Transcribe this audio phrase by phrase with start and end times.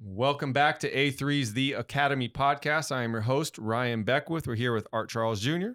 [0.00, 2.92] Welcome back to A3's The Academy podcast.
[2.92, 4.46] I am your host, Ryan Beckwith.
[4.46, 5.70] We're here with Art Charles Jr.,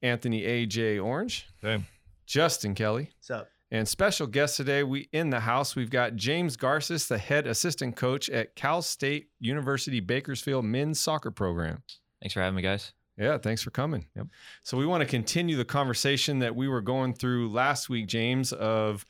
[0.00, 0.98] Anthony A.J.
[0.98, 1.82] Orange, Hey.
[2.26, 3.48] Justin Kelly, What's up?
[3.70, 4.82] and special guest today.
[4.84, 5.74] We in the house.
[5.76, 11.30] We've got James Garces, the head assistant coach at Cal State University Bakersfield men's soccer
[11.30, 11.82] program.
[12.20, 12.92] Thanks for having me, guys.
[13.18, 14.06] Yeah, thanks for coming.
[14.16, 14.26] Yep.
[14.62, 18.52] So we want to continue the conversation that we were going through last week, James,
[18.52, 19.04] of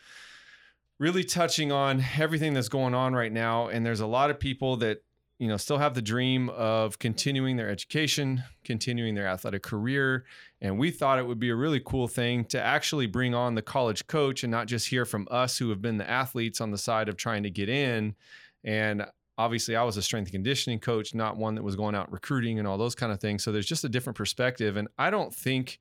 [1.03, 3.67] really touching on everything that's going on right now.
[3.67, 5.03] And there's a lot of people that,
[5.41, 10.25] you know, still have the dream of continuing their education, continuing their athletic career.
[10.61, 13.63] And we thought it would be a really cool thing to actually bring on the
[13.63, 16.79] college coach and not just hear from us who have been the athletes on the
[16.79, 18.15] side of trying to get in.
[18.63, 19.05] And
[19.37, 22.61] obviously I was a strength and conditioning coach, not one that was going out recruiting
[22.61, 23.43] and all those kind of things.
[23.43, 24.77] So there's just a different perspective.
[24.77, 25.81] And I don't think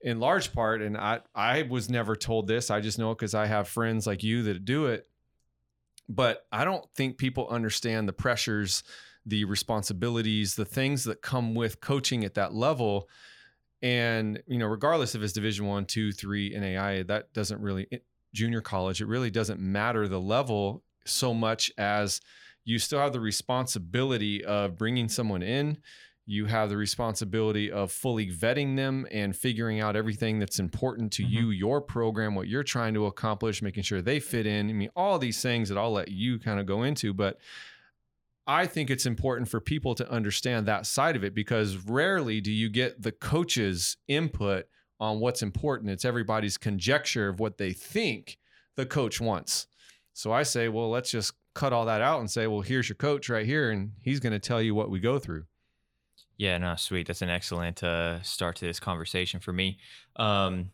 [0.00, 3.46] in large part, and I, I was never told this, I just know because I
[3.46, 5.06] have friends like you that do it.
[6.08, 8.82] But I don't think people understand the pressures,
[9.26, 13.08] the responsibilities, the things that come with coaching at that level.
[13.82, 17.88] And, you know, regardless if it's division one, two, three, NAIA, that doesn't really
[18.32, 22.20] junior college, it really doesn't matter the level so much as
[22.64, 25.78] you still have the responsibility of bringing someone in.
[26.30, 31.22] You have the responsibility of fully vetting them and figuring out everything that's important to
[31.24, 31.30] Mhm.
[31.30, 34.68] you, your program, what you're trying to accomplish, making sure they fit in.
[34.68, 37.14] I mean, all these things that I'll let you kind of go into.
[37.14, 37.40] But
[38.46, 42.52] I think it's important for people to understand that side of it because rarely do
[42.52, 44.66] you get the coach's input
[45.00, 45.90] on what's important.
[45.90, 48.38] It's everybody's conjecture of what they think
[48.76, 49.66] the coach wants.
[50.12, 52.96] So I say, well, let's just cut all that out and say, well, here's your
[52.96, 55.44] coach right here, and he's going to tell you what we go through.
[56.38, 57.08] Yeah, no, sweet.
[57.08, 59.78] That's an excellent uh, start to this conversation for me.
[60.16, 60.70] Um,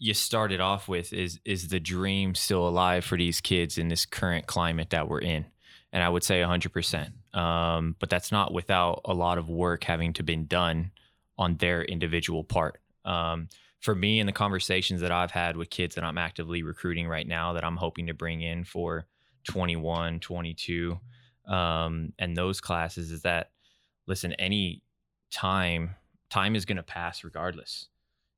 [0.00, 4.04] you started off with is is the dream still alive for these kids in this
[4.04, 5.46] current climate that we're in?
[5.92, 7.12] And I would say 100%.
[7.38, 10.90] Um, but that's not without a lot of work having to been done
[11.38, 12.80] on their individual part.
[13.04, 13.48] Um,
[13.78, 17.26] for me, in the conversations that I've had with kids that I'm actively recruiting right
[17.26, 19.06] now, that I'm hoping to bring in for
[19.44, 20.98] 21, 22,
[21.46, 23.51] um, and those classes, is that
[24.06, 24.82] listen, any
[25.30, 25.96] time,
[26.30, 27.88] time is going to pass regardless.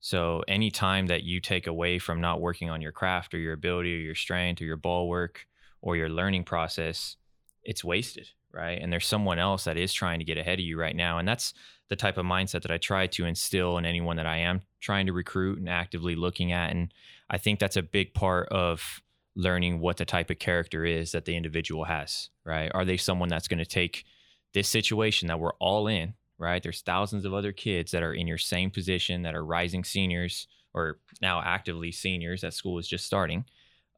[0.00, 3.54] So any time that you take away from not working on your craft or your
[3.54, 5.46] ability or your strength or your ball work
[5.80, 7.16] or your learning process,
[7.62, 8.78] it's wasted, right?
[8.80, 11.18] And there's someone else that is trying to get ahead of you right now.
[11.18, 11.54] And that's
[11.88, 15.06] the type of mindset that I try to instill in anyone that I am trying
[15.06, 16.70] to recruit and actively looking at.
[16.70, 16.92] And
[17.30, 19.00] I think that's a big part of
[19.36, 22.70] learning what the type of character is that the individual has, right?
[22.74, 24.04] Are they someone that's going to take
[24.54, 26.62] this situation that we're all in, right?
[26.62, 30.46] There's thousands of other kids that are in your same position that are rising seniors
[30.72, 33.44] or now actively seniors that school is just starting,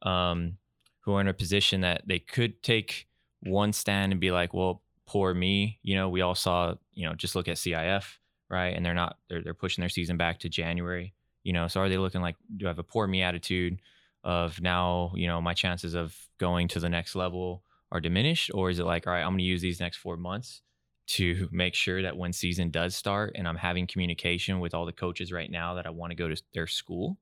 [0.01, 0.57] um,
[1.01, 3.07] who are in a position that they could take
[3.41, 5.79] one stand and be like, well, poor me.
[5.83, 8.03] You know, we all saw, you know, just look at CIF,
[8.49, 8.75] right?
[8.75, 11.13] And they're not, they're, they're pushing their season back to January,
[11.43, 13.79] you know, so are they looking like, do I have a poor me attitude
[14.23, 18.51] of now, you know, my chances of going to the next level are diminished?
[18.53, 20.61] Or is it like, all right, I'm going to use these next four months
[21.07, 24.91] to make sure that when season does start and I'm having communication with all the
[24.91, 27.17] coaches right now that I want to go to their school,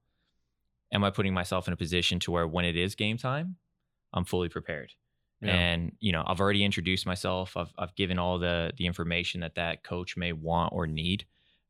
[0.92, 3.58] am I putting myself in a position to where when it is game time,
[4.14, 4.94] I'm fully prepared?
[5.42, 5.54] Yeah.
[5.54, 7.58] And you know, I've already introduced myself.
[7.58, 11.26] I've I've given all the the information that that coach may want or need,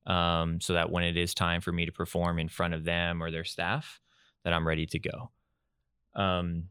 [0.05, 3.21] um, so that when it is time for me to perform in front of them
[3.21, 3.99] or their staff,
[4.43, 5.31] that I'm ready to go.
[6.15, 6.69] Um,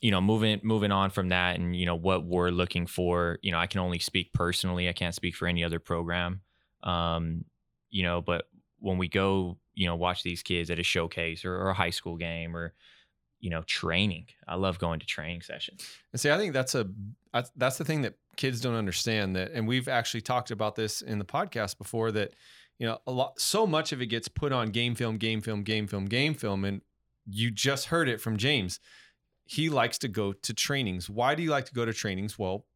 [0.00, 3.38] you know, moving moving on from that, and you know what we're looking for.
[3.42, 4.88] You know, I can only speak personally.
[4.88, 6.40] I can't speak for any other program.
[6.82, 7.44] Um,
[7.90, 8.46] you know, but
[8.78, 11.90] when we go, you know, watch these kids at a showcase or, or a high
[11.90, 12.72] school game or
[13.42, 16.84] you know training i love going to training sessions And see, I think that's a
[17.32, 21.00] that's- that's the thing that kids don't understand that, and we've actually talked about this
[21.00, 22.12] in the podcast before.
[22.12, 22.34] That
[22.78, 25.62] you know, a lot, so much of it gets put on game film, game film,
[25.62, 26.82] game film, game film, and
[27.26, 28.78] you just heard it from James.
[29.50, 31.10] He likes to go to trainings.
[31.10, 32.38] Why do you like to go to trainings?
[32.38, 32.66] Well,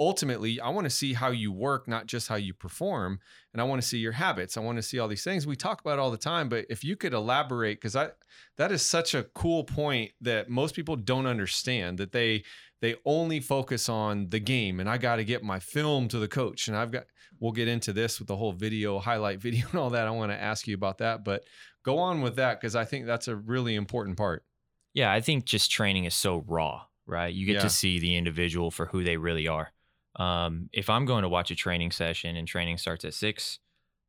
[0.00, 3.20] ultimately, I want to see how you work, not just how you perform,
[3.52, 4.56] and I want to see your habits.
[4.56, 6.48] I want to see all these things we talk about all the time.
[6.48, 8.08] But if you could elaborate, because I
[8.56, 12.42] that is such a cool point that most people don't understand that they
[12.80, 16.26] they only focus on the game and I got to get my film to the
[16.26, 17.04] coach and I've got
[17.38, 20.32] we'll get into this with the whole video highlight video and all that I want
[20.32, 21.44] to ask you about that but
[21.84, 24.44] go on with that cuz I think that's a really important part
[24.94, 27.62] yeah i think just training is so raw right you get Yeah.
[27.62, 29.72] to see the individual for who they really are
[30.16, 33.58] um, if i'm going to watch a training session and training starts at 6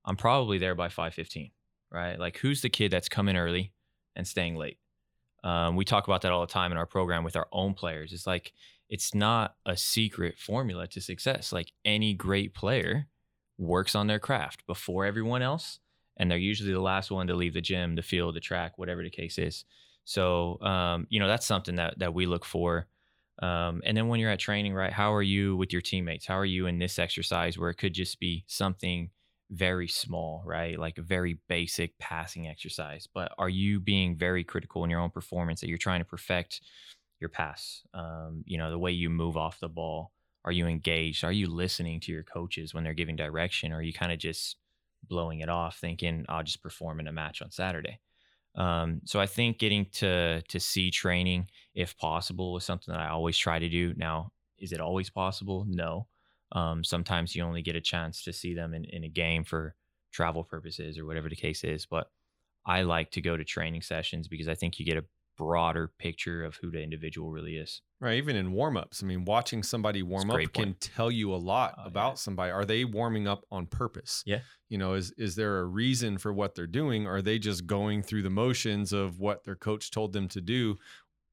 [0.06, 1.52] i'm probably there by 5.15
[1.92, 3.74] right like who's the kid that's coming early
[4.16, 4.78] and staying late
[5.44, 8.14] Um, we talk about that all the time in our program with our own players.
[8.14, 8.54] It's like
[8.90, 11.52] it's not a secret formula to success.
[11.54, 13.08] Like any great player
[13.58, 15.80] works on their craft before everyone else,
[16.18, 19.04] and they're usually the last one to leave the gym, the field, the track, whatever
[19.04, 19.66] the case is.
[20.06, 22.88] So, um, you know, that's something that that we look for.
[23.42, 24.94] Um, and then when you're at training, right?
[24.94, 26.26] How are you with your teammates?
[26.26, 29.10] How are you in this exercise where it could just be something
[29.52, 30.80] very small, right?
[30.80, 33.08] Like a very basic passing exercise.
[33.14, 36.62] But are you being very critical in your own performance that you're trying to perfect
[37.20, 37.84] your pass?
[37.94, 40.12] Um, you know, the way you move off the ball.
[40.46, 41.24] Are you engaged?
[41.24, 43.72] Are you listening to your coaches when they're giving direction?
[43.72, 44.58] Or are you kind of just
[45.08, 48.00] blowing it off, thinking I'll just perform in a match on Saturday?
[48.56, 53.10] Um, so I think getting to to see training, if possible, is something that I
[53.10, 53.94] always try to do.
[53.98, 55.66] Now, is it always possible?
[55.68, 56.08] No.
[56.52, 59.76] Um, sometimes you only get a chance to see them in, in a game for
[60.12, 61.86] travel purposes or whatever the case is.
[61.86, 62.10] But
[62.66, 65.06] I like to go to training sessions because I think you get a
[65.38, 67.82] broader picture of who the individual really is.
[68.00, 68.18] Right.
[68.18, 69.02] Even in warm ups.
[69.02, 72.16] I mean, watching somebody warm up can tell you a lot oh, about yeah.
[72.16, 72.52] somebody.
[72.52, 74.24] Are they warming up on purpose?
[74.26, 74.40] Yeah.
[74.70, 77.08] You know, is is there a reason for what they're doing?
[77.08, 80.76] Are they just going through the motions of what their coach told them to do?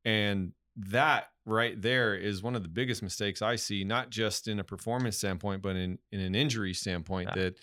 [0.05, 4.59] And that right there is one of the biggest mistakes I see, not just in
[4.59, 7.31] a performance standpoint, but in, in an injury standpoint.
[7.35, 7.43] Yeah.
[7.43, 7.59] That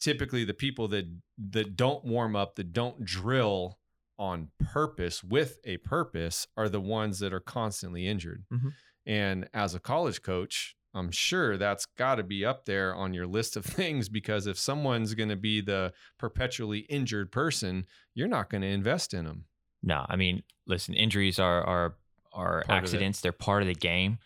[0.00, 1.06] typically the people that
[1.50, 3.78] that don't warm up, that don't drill
[4.18, 8.44] on purpose with a purpose, are the ones that are constantly injured.
[8.52, 8.68] Mm-hmm.
[9.06, 13.26] And as a college coach, I'm sure that's got to be up there on your
[13.26, 18.50] list of things because if someone's going to be the perpetually injured person, you're not
[18.50, 19.44] going to invest in them.
[19.82, 21.96] No, I mean, listen, injuries are are
[22.32, 23.20] are part accidents.
[23.20, 24.18] They're part of the game.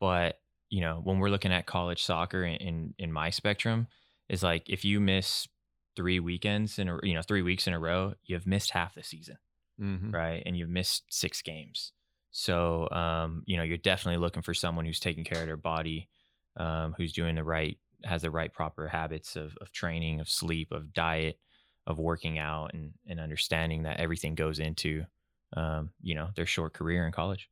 [0.00, 0.40] But
[0.70, 3.86] you know, when we're looking at college soccer in, in, in my spectrum,
[4.28, 5.46] is like if you miss
[5.96, 9.02] three weekends in a you know three weeks in a row, you've missed half the
[9.02, 9.38] season,
[9.80, 10.10] mm-hmm.
[10.10, 10.42] right?
[10.44, 11.92] And you've missed six games.
[12.30, 16.08] So um, you know, you're definitely looking for someone who's taking care of their body,
[16.56, 20.72] um, who's doing the right, has the right proper habits of of training, of sleep,
[20.72, 21.38] of diet,
[21.86, 25.04] of working out, and and understanding that everything goes into
[25.56, 27.48] um, you know their short career in college.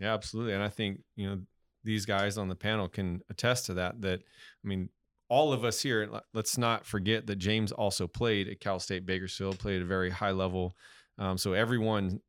[0.00, 0.54] Yeah, absolutely.
[0.54, 1.40] And I think, you know,
[1.84, 4.00] these guys on the panel can attest to that.
[4.00, 4.88] That, I mean,
[5.30, 9.60] all of us here, let's not forget that James also played at Cal State Bakersfield,
[9.60, 10.76] played at a very high level.
[11.18, 12.20] Um, so everyone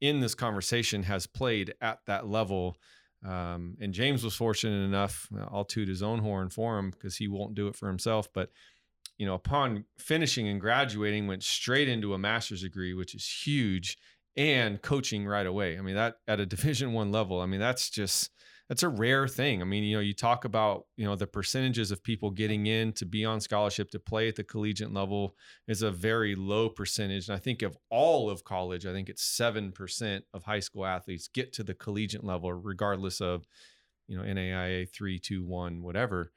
[0.00, 2.76] in this conversation has played at that level.
[3.24, 7.28] Um, and James was fortunate enough, I'll toot his own horn for him because he
[7.28, 8.28] won't do it for himself.
[8.32, 8.50] But,
[9.18, 13.98] you know, upon finishing and graduating, went straight into a master's degree, which is huge
[14.36, 15.78] and coaching right away.
[15.78, 18.30] I mean, that at a division one level, I mean, that's just
[18.68, 19.62] that's a rare thing.
[19.62, 22.92] I mean, you know, you talk about, you know, the percentages of people getting in
[22.94, 25.34] to be on scholarship to play at the collegiate level
[25.66, 27.28] is a very low percentage.
[27.28, 31.28] And I think of all of college, I think it's 7% of high school athletes
[31.28, 33.46] get to the collegiate level, regardless of,
[34.06, 36.30] you know, NAIA 3, 2, 1, whatever.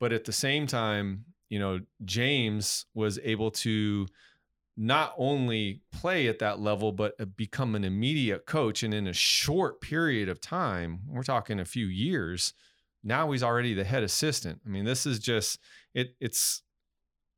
[0.00, 4.06] But at the same time, you know, James was able to
[4.82, 8.82] not only play at that level, but uh, become an immediate coach.
[8.82, 12.54] And in a short period of time, we're talking a few years,
[13.04, 14.62] now he's already the head assistant.
[14.64, 15.58] I mean, this is just
[15.92, 16.14] it.
[16.18, 16.62] It's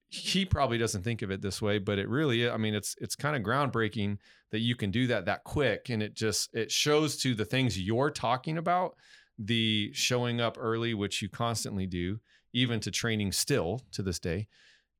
[0.08, 3.16] he probably doesn't think of it this way, but it really, I mean, it's it's
[3.16, 4.18] kind of groundbreaking
[4.52, 7.76] that you can do that that quick, and it just it shows to the things
[7.76, 8.94] you're talking about,
[9.36, 12.20] the showing up early, which you constantly do,
[12.52, 14.46] even to training still to this day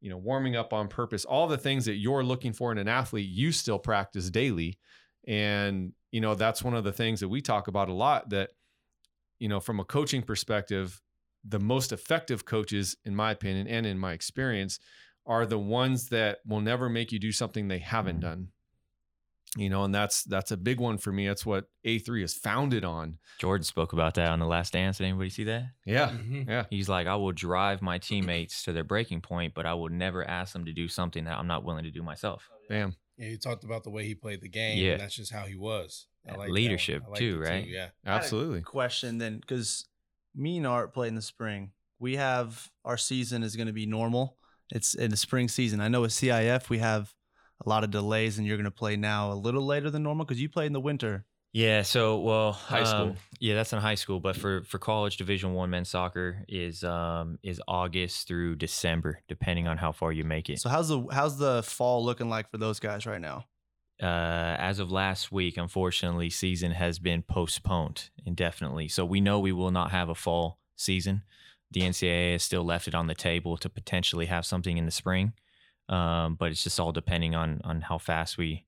[0.03, 2.89] you know, warming up on purpose, all the things that you're looking for in an
[2.89, 4.77] athlete, you still practice daily.
[5.27, 8.51] And, you know, that's one of the things that we talk about a lot that,
[9.39, 11.01] you know, from a coaching perspective,
[11.45, 14.81] the most effective coaches, in my opinion, and in my experience,
[15.25, 18.29] are the ones that will never make you do something they haven't mm-hmm.
[18.29, 18.49] done
[19.57, 21.27] you know and that's that's a big one for me.
[21.27, 23.19] That's what a3 is founded on.
[23.39, 24.99] Jordan spoke about that on the last dance.
[24.99, 25.67] Did anybody see that?
[25.85, 26.11] Yeah.
[26.11, 26.51] Mm-hmm.
[26.51, 26.65] yeah.
[26.71, 30.29] He's like i will drive my teammates to their breaking point but i will never
[30.29, 32.49] ask them to do something that i'm not willing to do myself.
[32.69, 34.97] Bam yeah he talked about the way he played the game yeah.
[34.97, 36.07] that's just how he was.
[36.37, 37.89] Like leadership too right too, yeah.
[38.07, 38.63] Absolutely.
[38.63, 39.87] Question then because
[40.35, 41.73] me and art play in the spring.
[41.99, 44.37] We have our season is going to be normal.
[44.71, 45.81] It's in the spring season.
[45.81, 47.13] I know with cif we have
[47.65, 50.25] a lot of delays and you're going to play now a little later than normal
[50.25, 51.25] because you play in the winter.
[51.53, 53.01] Yeah, so well, high school.
[53.01, 56.83] Um, yeah, that's in high school, but for for college Division One men's soccer is
[56.83, 60.61] um is August through December, depending on how far you make it.
[60.61, 63.45] So how's the how's the fall looking like for those guys right now?
[64.03, 68.89] Uh, as of last week, unfortunately, season has been postponed indefinitely.
[68.89, 71.23] So we know we will not have a fall season.
[71.71, 74.91] The NCAA has still left it on the table to potentially have something in the
[74.91, 75.35] spring.
[75.89, 78.65] Um, but it's just all depending on on how fast we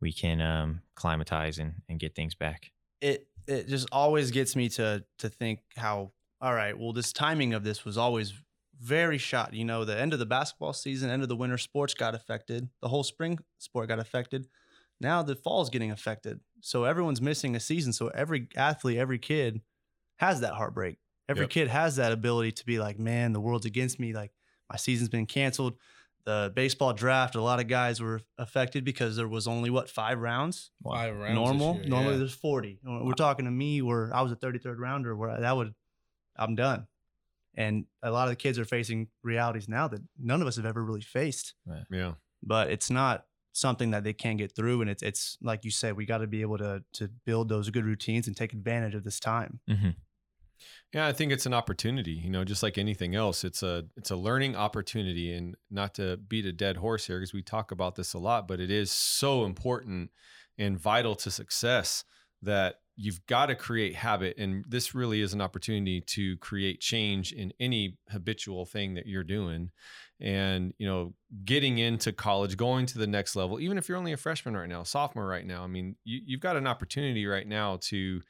[0.00, 2.70] we can um, climatize and, and get things back.
[3.00, 7.52] It it just always gets me to to think how all right, well, this timing
[7.52, 8.32] of this was always
[8.80, 9.52] very shot.
[9.52, 12.68] You know, the end of the basketball season, end of the winter sports got affected.
[12.80, 14.48] The whole spring sport got affected.
[15.00, 16.40] Now the fall's getting affected.
[16.60, 17.92] So everyone's missing a season.
[17.92, 19.60] So every athlete, every kid
[20.16, 20.98] has that heartbreak.
[21.28, 21.50] Every yep.
[21.50, 24.12] kid has that ability to be like, man, the world's against me.
[24.12, 24.32] Like
[24.70, 25.74] my season's been canceled.
[26.26, 30.18] The baseball draft, a lot of guys were affected because there was only what five
[30.18, 30.70] rounds.
[30.84, 31.34] Five rounds.
[31.34, 31.74] Normal.
[31.76, 32.18] Year, Normally yeah.
[32.18, 32.78] there's forty.
[32.84, 35.74] We're talking to me where I was a 33rd rounder where that would
[36.36, 36.86] I'm done.
[37.54, 40.66] And a lot of the kids are facing realities now that none of us have
[40.66, 41.54] ever really faced.
[41.66, 41.84] Right.
[41.90, 42.12] Yeah.
[42.42, 44.80] But it's not something that they can't get through.
[44.80, 47.70] And it's it's like you said, we got to be able to to build those
[47.70, 49.60] good routines and take advantage of this time.
[49.68, 49.90] Mm-hmm.
[50.92, 52.12] Yeah, I think it's an opportunity.
[52.12, 55.32] You know, just like anything else, it's a it's a learning opportunity.
[55.32, 58.48] And not to beat a dead horse here, because we talk about this a lot,
[58.48, 60.10] but it is so important
[60.58, 62.04] and vital to success
[62.42, 67.32] that you've got to create habit and this really is an opportunity to create change
[67.32, 69.70] in any habitual thing that you're doing
[70.20, 71.14] and you know
[71.44, 74.68] getting into college going to the next level even if you're only a freshman right
[74.68, 78.20] now sophomore right now i mean you, you've got an opportunity right now to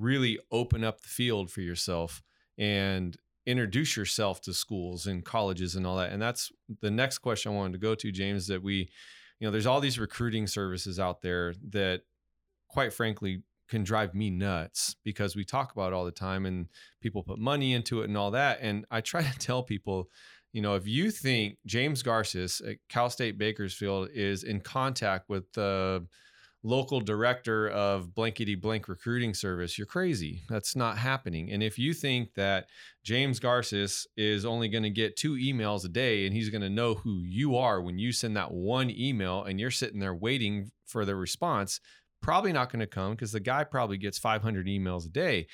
[0.00, 2.22] really open up the field for yourself
[2.58, 3.16] and
[3.46, 7.54] introduce yourself to schools and colleges and all that and that's the next question i
[7.54, 8.88] wanted to go to james that we
[9.38, 12.02] you know there's all these recruiting services out there that
[12.68, 16.66] quite frankly can drive me nuts because we talk about it all the time and
[17.00, 18.58] people put money into it and all that.
[18.60, 20.10] And I try to tell people,
[20.52, 25.50] you know, if you think James Garces at Cal State Bakersfield is in contact with
[25.52, 26.06] the
[26.62, 30.42] local director of blankety blank recruiting service, you're crazy.
[30.48, 31.50] That's not happening.
[31.50, 32.66] And if you think that
[33.02, 36.70] James Garces is only going to get two emails a day and he's going to
[36.70, 40.70] know who you are when you send that one email and you're sitting there waiting
[40.86, 41.80] for the response,
[42.20, 45.46] probably not going to come because the guy probably gets 500 emails a day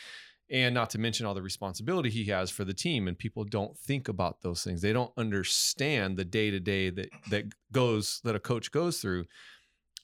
[0.48, 3.76] and not to mention all the responsibility he has for the team and people don't
[3.76, 8.36] think about those things they don't understand the day to day that that goes that
[8.36, 9.24] a coach goes through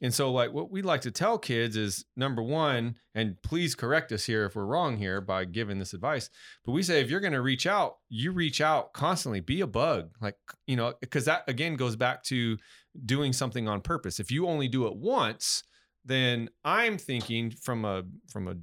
[0.02, 4.12] and so like what we like to tell kids is number one and please correct
[4.12, 6.28] us here if we're wrong here by giving this advice
[6.64, 9.66] but we say if you're going to reach out you reach out constantly be a
[9.66, 12.58] bug like you know because that again goes back to
[13.06, 15.62] doing something on purpose if you only do it once
[16.04, 18.56] then I'm thinking from a from a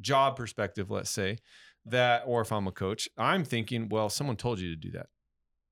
[0.00, 1.38] job perspective, let's say,
[1.86, 5.06] that or if I'm a coach, I'm thinking, well, someone told you to do that.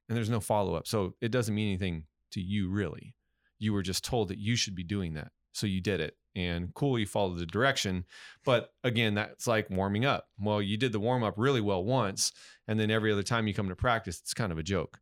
[0.08, 0.86] And there's no follow up.
[0.86, 3.14] So it doesn't mean anything to you really.
[3.58, 5.32] You were just told that you should be doing that.
[5.52, 6.16] So you did it.
[6.36, 8.04] And cool, you followed the direction.
[8.44, 10.28] But again, that's like warming up.
[10.38, 12.32] Well, you did the warm up really well once.
[12.68, 15.00] And then every other time you come to practice, it's kind of a joke.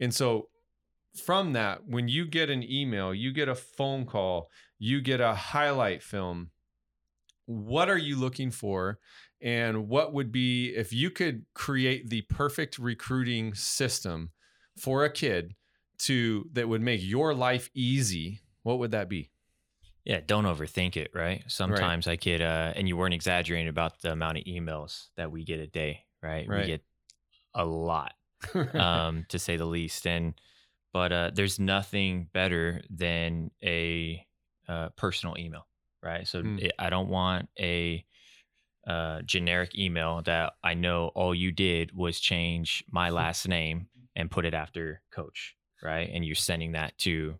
[0.00, 0.48] And so
[1.24, 5.34] from that, when you get an email, you get a phone call, you get a
[5.34, 6.50] highlight film.
[7.46, 8.98] What are you looking for?
[9.40, 14.30] And what would be if you could create the perfect recruiting system
[14.78, 15.54] for a kid
[15.98, 18.40] to that would make your life easy?
[18.62, 19.30] What would that be?
[20.04, 21.42] Yeah, don't overthink it, right?
[21.48, 22.12] Sometimes right.
[22.12, 25.60] I get uh and you weren't exaggerating about the amount of emails that we get
[25.60, 26.48] a day, right?
[26.48, 26.60] right.
[26.60, 26.84] We get
[27.54, 28.12] a lot.
[28.74, 30.06] um to say the least.
[30.06, 30.34] And
[30.92, 34.26] but uh there's nothing better than a
[34.68, 35.66] uh, personal email,
[36.02, 36.26] right?
[36.26, 36.60] So mm.
[36.60, 38.04] it, I don't want a
[38.86, 44.30] uh, generic email that I know all you did was change my last name and
[44.30, 45.55] put it after coach,
[45.86, 46.10] right?
[46.12, 47.38] And you're sending that to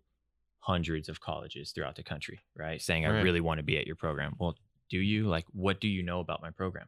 [0.59, 2.81] hundreds of colleges throughout the country, right?
[2.81, 4.35] Saying, I really want to be at your program.
[4.39, 4.55] Well,
[4.89, 5.27] do you?
[5.27, 6.87] Like, what do you know about my program?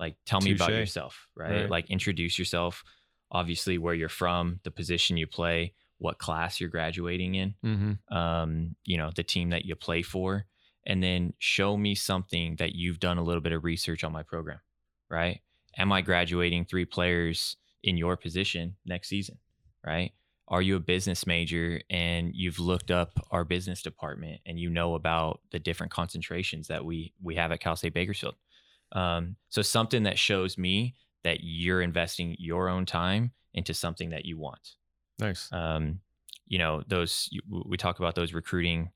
[0.00, 1.50] Like, tell me about yourself, right?
[1.50, 1.70] right?
[1.70, 2.82] Like, introduce yourself,
[3.30, 8.16] obviously, where you're from, the position you play, what class you're graduating in, mm-hmm.
[8.16, 10.46] um, you know, the team that you play for,
[10.86, 14.22] and then show me something that you've done a little bit of research on my
[14.22, 14.58] program,
[15.08, 15.40] right?
[15.76, 19.38] Am I graduating three players in your position next season,
[19.86, 20.12] right?
[20.50, 24.94] Are you a business major and you've looked up our business department and you know
[24.94, 28.34] about the different concentrations that we we have at Cal State Bakersfield?
[28.92, 34.24] Um, so something that shows me that you're investing your own time into something that
[34.24, 34.74] you want
[35.20, 35.52] Nice.
[35.52, 36.00] Um,
[36.46, 38.90] you know, those we talk about those recruiting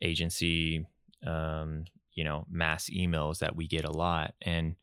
[0.00, 0.86] agency,
[1.26, 4.76] um, you know, mass emails that we get a lot, and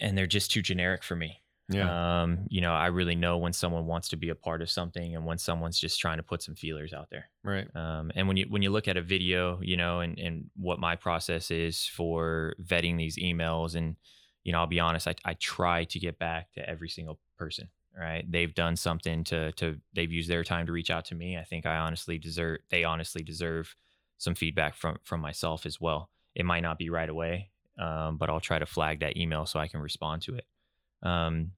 [0.00, 1.39] and they're just too generic for me.
[1.70, 2.22] Yeah.
[2.22, 5.14] Um, you know, I really know when someone wants to be a part of something
[5.14, 7.30] and when someone's just trying to put some feelers out there.
[7.44, 7.68] Right.
[7.74, 10.78] Um, and when you when you look at a video, you know, and and what
[10.78, 13.96] my process is for vetting these emails, and
[14.44, 17.68] you know, I'll be honest, I I try to get back to every single person
[17.98, 21.36] right they've done something to to they've used their time to reach out to me
[21.36, 23.74] i think i honestly deserve they honestly deserve
[24.16, 28.30] some feedback from from myself as well it might not be right away, um, but
[28.30, 30.44] I'll try to flag that email so I can respond to it.
[31.02, 31.52] Um,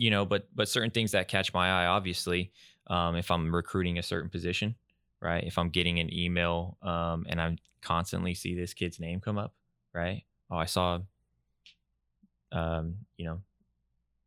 [0.00, 2.52] you know, but but certain things that catch my eye, obviously,
[2.86, 4.74] um, if I'm recruiting a certain position,
[5.20, 5.44] right?
[5.44, 9.52] If I'm getting an email um, and I constantly see this kid's name come up,
[9.92, 10.22] right?
[10.50, 11.00] Oh, I saw,
[12.50, 13.42] um, you know,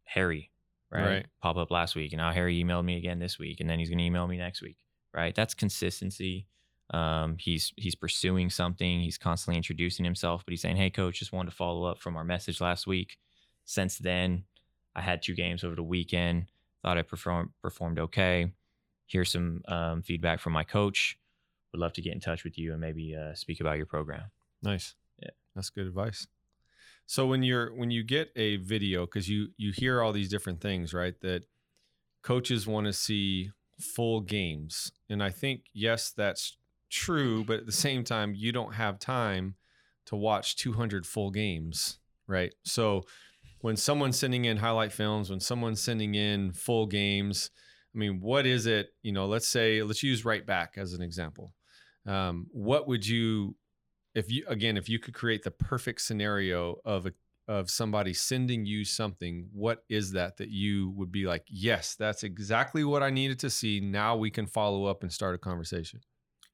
[0.03, 0.51] Harry,
[0.91, 1.05] right?
[1.05, 1.25] Right.
[1.41, 3.89] Pop up last week, and now Harry emailed me again this week, and then he's
[3.89, 4.77] going to email me next week,
[5.11, 5.33] right?
[5.33, 6.45] That's consistency.
[6.91, 8.99] Um, he's he's pursuing something.
[8.99, 12.15] He's constantly introducing himself, but he's saying, "Hey, coach, just wanted to follow up from
[12.15, 13.17] our message last week.
[13.65, 14.43] Since then,
[14.95, 16.45] I had two games over the weekend.
[16.81, 18.51] Thought I performed performed okay.
[19.07, 21.17] Here's some um, feedback from my coach.
[21.71, 24.23] Would love to get in touch with you and maybe uh, speak about your program."
[24.61, 24.95] Nice.
[25.21, 25.29] Yeah.
[25.55, 26.27] That's good advice.
[27.05, 30.61] So when you're when you get a video cuz you you hear all these different
[30.61, 31.19] things, right?
[31.21, 31.45] That
[32.21, 34.91] coaches want to see full games.
[35.09, 36.57] And I think yes, that's
[36.89, 39.55] true, but at the same time you don't have time
[40.05, 42.53] to watch 200 full games, right?
[42.63, 43.03] So
[43.63, 47.49] when someone's sending in highlight films, when someone's sending in full games,
[47.95, 48.89] I mean, what is it?
[49.03, 51.53] You know, let's say let's use right back as an example.
[52.05, 53.55] Um, what would you
[54.15, 57.13] if you again if you could create the perfect scenario of a
[57.47, 62.23] of somebody sending you something what is that that you would be like yes that's
[62.23, 65.99] exactly what i needed to see now we can follow up and start a conversation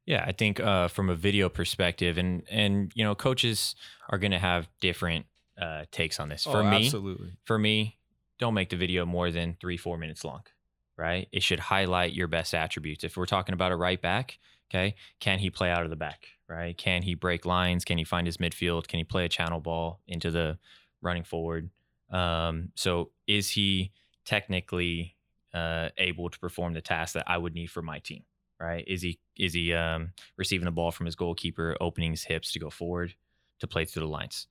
[0.06, 3.76] Yeah, I think uh, from a video perspective, and and you know, coaches
[4.10, 5.28] are going to have different
[5.60, 6.46] uh, takes on this.
[6.46, 8.00] For Oh, me, absolutely for me,
[8.38, 10.44] don't make the video more than three, four minutes long,
[10.98, 11.28] right?
[11.32, 13.04] It should highlight your best attributes.
[13.04, 14.40] If we're talking about a right back,
[14.70, 16.78] okay, can he play out of the back, right?
[16.78, 17.86] Can he break lines?
[17.86, 18.88] Can he find his midfield?
[18.88, 20.58] Can he play a channel ball into the
[21.02, 21.70] running forward?
[22.10, 23.92] Um, so is he
[24.26, 25.16] technically
[25.54, 28.24] uh, able to perform the task that I would need for my team,
[28.60, 28.84] right?
[28.88, 32.60] Is he is he um, receiving the ball from his goalkeeper, opening his hips to
[32.60, 33.16] go forward
[33.60, 34.48] to play through the lines?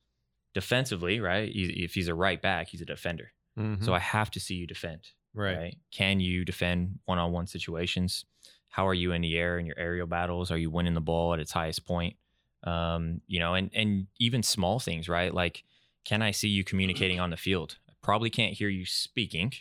[0.55, 1.51] Defensively, right?
[1.55, 3.33] If he's a right back, he's a defender.
[3.59, 3.85] Mhm.
[3.85, 5.11] So I have to see you defend.
[5.35, 5.79] right, Right.
[5.93, 8.25] Can you defend one on one situations?
[8.71, 10.51] How are you in the air in your aerial battles?
[10.51, 12.17] Are you winning the ball at its highest point?
[12.65, 15.33] Um, you know, and and even small things, right?
[15.33, 15.63] Like,
[16.05, 17.79] can I see you communicating on the field?
[17.89, 19.53] I probably can't hear you speaking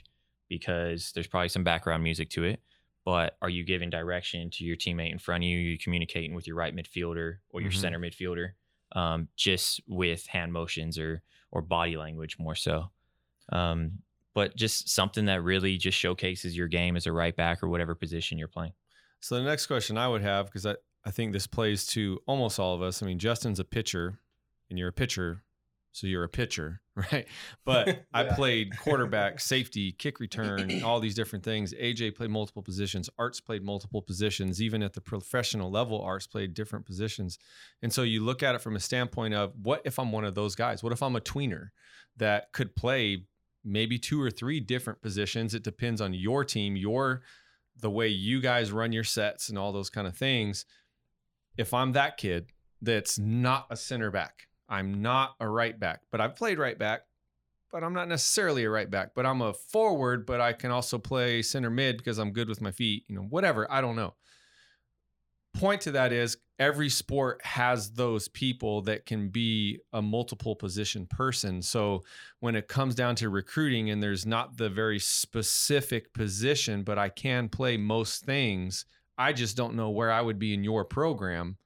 [0.49, 2.61] because there's probably some background music to it.
[3.05, 5.57] But are you giving direction to your teammate in front of you?
[5.57, 7.75] Are you communicating with your right midfielder or your Mhm.
[7.81, 8.53] center midfielder?
[8.93, 11.21] Um, just with hand motions or
[11.51, 12.89] or body language more so.
[13.51, 13.99] Um,
[14.33, 17.95] but just something that really just showcases your game as a right back or whatever
[17.95, 18.73] position you're playing.
[19.19, 22.59] So the next question I would have, because I, I think this plays to almost
[22.59, 23.01] all of us.
[23.01, 24.19] I mean, Justin's a pitcher,
[24.69, 25.43] and you're a pitcher,
[25.91, 27.27] so you're a pitcher, right?
[27.65, 31.73] But I played quarterback, safety, kick return, all these different things.
[31.73, 33.09] AJ played multiple positions.
[33.17, 34.61] Arts played multiple positions.
[34.61, 37.37] Even at the professional level, Arts played different positions.
[37.81, 40.35] And so you look at it from a standpoint of what if I'm one of
[40.35, 40.83] those guys?
[40.83, 41.69] What if I'm a tweener
[42.17, 43.25] that could play
[43.63, 45.53] maybe two or three different positions?
[45.53, 47.21] It depends on your team, your
[47.79, 50.65] the way you guys run your sets and all those kind of things.
[51.57, 52.47] If I'm that kid
[52.81, 57.01] that's not a center back, I'm not a right back, but I've played right back,
[57.71, 60.97] but I'm not necessarily a right back, but I'm a forward, but I can also
[60.97, 63.71] play center mid because I'm good with my feet, you know, whatever.
[63.71, 64.15] I don't know.
[65.53, 71.05] Point to that is every sport has those people that can be a multiple position
[71.07, 71.61] person.
[71.61, 72.03] So
[72.39, 77.09] when it comes down to recruiting and there's not the very specific position, but I
[77.09, 78.85] can play most things,
[79.17, 81.57] I just don't know where I would be in your program.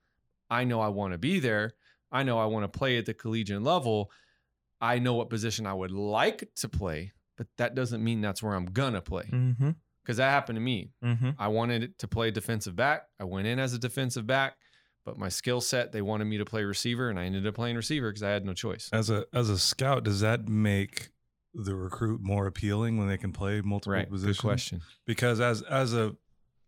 [0.49, 1.73] I know I want to be there.
[2.11, 4.11] I know I want to play at the collegiate level.
[4.79, 8.53] I know what position I would like to play, but that doesn't mean that's where
[8.55, 9.71] I'm going to play Mm-hmm.
[10.03, 10.91] because that happened to me.
[11.03, 11.31] Mm-hmm.
[11.37, 13.03] I wanted to play defensive back.
[13.19, 14.55] I went in as a defensive back,
[15.05, 17.75] but my skill set, they wanted me to play receiver, and I ended up playing
[17.75, 18.89] receiver because I had no choice.
[18.91, 21.09] As a as a scout, does that make
[21.53, 24.09] the recruit more appealing when they can play multiple Right.
[24.09, 24.37] positions?
[24.37, 24.81] Good question.
[25.05, 26.15] Because as as a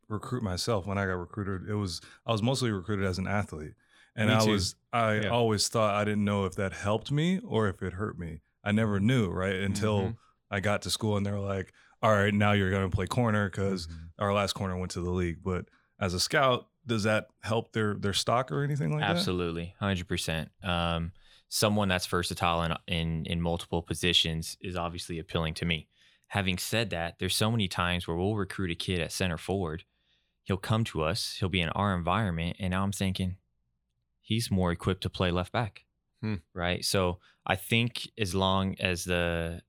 [0.09, 3.73] recruit myself, when I got recruited, it was I was mostly recruited as an athlete,
[4.15, 4.51] and Me I too.
[4.51, 5.29] was I Yeah.
[5.29, 8.41] always thought I didn't know if that helped me or if it hurt me.
[8.63, 10.17] I never knew right until Mhm.
[10.51, 13.49] I got to school, and they're like, "All right, now you're going to play corner
[13.49, 14.09] because Mhm.
[14.19, 15.65] our last corner went to the league." But
[15.99, 19.09] as a scout, does that help their their stock or anything like that?
[19.17, 20.51] Absolutely, hundred percent.
[20.63, 21.11] Um,
[21.49, 25.87] someone that's versatile in, in in multiple positions is obviously appealing to me.
[26.27, 29.85] Having said that, there's so many times where we'll recruit a kid at center forward.
[30.43, 31.37] He'll come to us.
[31.39, 33.37] He'll be in our environment, and now I'm thinking
[34.23, 35.83] he's more equipped to play left back,
[36.21, 36.35] Hmm.
[36.55, 36.83] right?
[36.83, 39.61] So I think as long as the,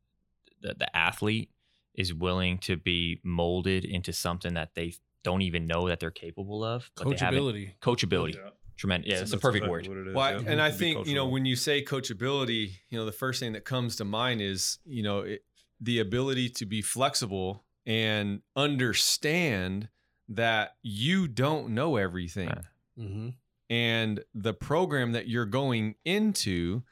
[0.63, 1.51] the the athlete
[1.95, 6.65] is willing to be molded into something that they don't even know that they're capable
[6.65, 7.73] of, but they Coachability.
[7.81, 8.37] coachability.
[8.77, 9.11] Tremendous.
[9.11, 9.87] Yeah, that's the perfect word.
[9.87, 10.51] what Well, yeah.
[10.51, 13.65] and I think you know when you say coachability, you know the first thing that
[13.65, 15.45] comes to mind is you know it,
[15.81, 19.89] the ability to be flexible and understand
[20.29, 22.59] that you don't know everything, Right.
[22.99, 23.29] Mm-hmm.
[23.75, 26.83] And the program that you're going into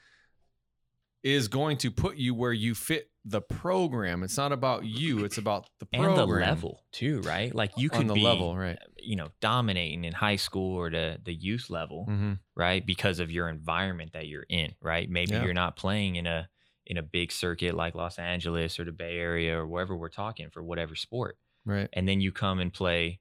[1.22, 4.24] is going to put you where you fit the program.
[4.24, 6.18] It's not about you; it's about the program.
[6.18, 7.54] And the level too, right?
[7.54, 8.78] Like you could on the be, level, right?
[8.98, 12.32] you know, dominating in high school or the the youth level, Mm-hmm.
[12.56, 12.84] right?
[12.84, 15.08] Because of your environment that you're in, right?
[15.08, 15.44] Maybe Yeah.
[15.44, 16.48] you're not playing in a
[16.84, 20.50] in a big circuit like Los Angeles or the Bay Area or wherever we're talking
[20.50, 21.38] for whatever sport.
[21.64, 21.88] Right.
[21.92, 23.20] And then you come and play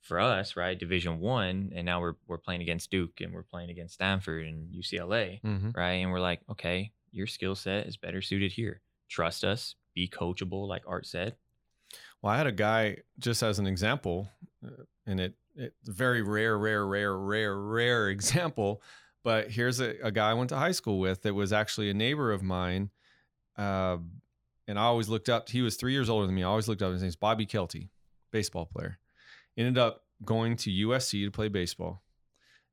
[0.00, 0.78] for us, right?
[0.78, 4.72] Division 1 and now we're we're playing against Duke and we're playing against Stanford and
[4.74, 5.70] UCLA, Mm-hmm.
[5.74, 5.92] right?
[6.02, 8.80] And we're like, "Okay, your skill set is better suited here.
[9.08, 11.36] Trust us, be coachable like Art said."
[12.22, 14.28] Well, I had a guy just as an example,
[14.64, 18.82] uh, and it it's a very rare, rare, rare, rare, rare example.
[19.22, 21.94] But here's a, a guy I went to high school with that was actually a
[21.94, 22.88] neighbor of mine,
[23.58, 23.98] uh,
[24.66, 25.48] and I always looked up.
[25.50, 26.42] He was three years older than me.
[26.42, 26.92] I always looked up.
[26.92, 27.90] His name's Bobby Kielty,
[28.30, 28.98] baseball player.
[29.60, 32.02] Ended up going to USC to play baseball,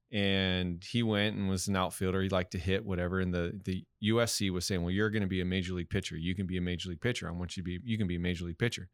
[0.10, 2.22] and he went and was an outfielder.
[2.22, 3.20] He liked to hit whatever.
[3.20, 6.16] And the the USC was saying, "Well, you're going to be a major league pitcher.
[6.16, 7.28] You can be a major league pitcher.
[7.28, 7.80] I want you to be.
[7.84, 8.88] You can be a major league pitcher."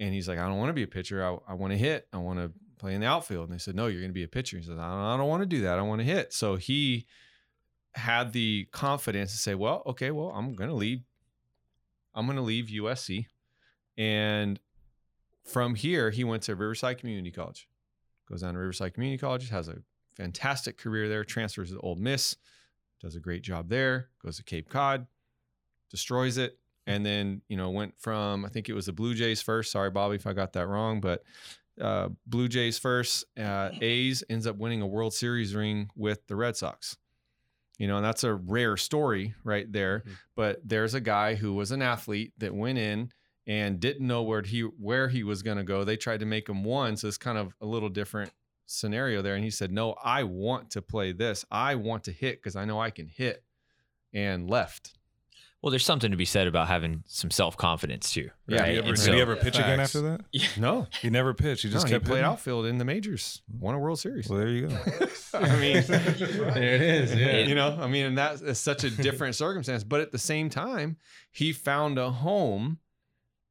[0.00, 1.24] And he's like, "I don't want to be a pitcher.
[1.24, 2.08] I, I want to hit.
[2.12, 4.24] I want to play in the outfield." And they said, "No, you're going to be
[4.24, 5.78] a pitcher." He says, "I don't, I don't want to do that.
[5.78, 7.06] I want to hit." So he
[7.94, 11.04] had the confidence to say, "Well, okay, well, I'm going to leave.
[12.16, 13.26] I'm going to leave USC."
[13.96, 14.60] And
[15.46, 17.68] from here, he went to Riverside Community College.
[18.28, 19.76] Goes down to Riverside Community College, has a
[20.16, 22.36] fantastic career there, transfers to Ole Miss,
[23.00, 25.06] does a great job there, goes to Cape Cod,
[25.90, 29.42] destroys it, and then, you know, went from, I think it was the Blue Jays
[29.42, 29.70] first.
[29.72, 31.22] Sorry, Bobby, if I got that wrong, but
[31.80, 36.36] uh, Blue Jays first, uh, A's ends up winning a World Series ring with the
[36.36, 36.96] Red Sox.
[37.78, 40.00] You know, and that's a rare story right there.
[40.06, 40.12] Mhm.
[40.34, 43.12] But there's a guy who was an athlete that went in
[43.46, 45.84] and didn't know where he where he was going to go.
[45.84, 48.32] They tried to make him one, so it's kind of a little different
[48.66, 49.34] scenario there.
[49.34, 51.44] And he said, "No, I want to play this.
[51.50, 53.42] I want to hit because I know I can hit."
[54.14, 54.94] And left.
[55.62, 58.30] Well, there's something to be said about having some self confidence too.
[58.46, 58.66] Yeah, right?
[58.66, 60.20] Did he ever, And did so- he ever pitch again after that?
[60.56, 61.64] No, He never pitched.
[61.64, 62.30] He just no, kept he played hitting?
[62.30, 64.28] outfield in the majors, won a World Series.
[64.28, 64.76] Well, there you go.
[65.34, 67.14] I mean, there it is.
[67.14, 67.38] Yeah.
[67.38, 69.82] you know, I mean, and that's such a different circumstance.
[69.82, 70.96] But at the same time,
[71.32, 72.78] he found a home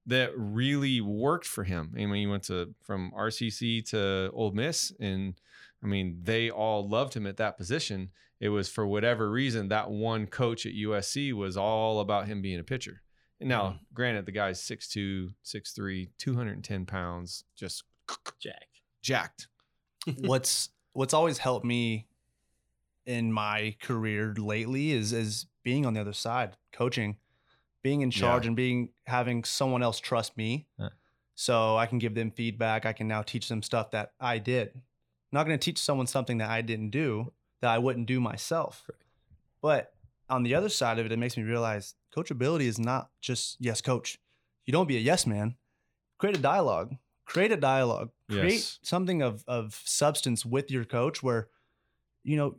[0.08, 1.94] that really worked for him.
[1.96, 5.40] I mean, he went to from RCC to Ole Miss, and
[5.84, 8.12] I mean, they all loved him at that position.
[8.40, 12.60] It was for whatever reason that one coach at USC was all about him being
[12.60, 13.02] a pitcher.
[13.40, 13.78] And now, mm-hmm.
[13.94, 17.84] granted, the guy's 6'2", 6'3", 210 pounds, just
[18.40, 18.68] Jack.
[19.02, 19.48] jacked.
[20.20, 22.06] what's what's always helped me
[23.06, 27.18] in my career lately is is being on the other side, coaching,
[27.86, 28.48] being in charge Yeah.
[28.48, 30.66] and being having someone else trust me.
[30.80, 30.90] Huh.
[31.36, 32.84] So I can give them feedback.
[32.86, 34.70] I can now teach them stuff that I did.
[34.74, 34.82] I'm
[35.32, 38.90] not going to teach someone something that I didn't do that I wouldn't do myself.
[39.62, 39.94] But
[40.30, 43.82] on the other side of it, it makes me realize coachability is not just yes,
[43.82, 44.18] coach.
[44.66, 45.56] You don't be a yes man.
[46.18, 46.96] Create a dialogue.
[47.26, 48.10] Create a dialogue.
[48.30, 48.80] Create Yes.
[48.82, 51.50] something of of substance with your coach where,
[52.24, 52.56] you know,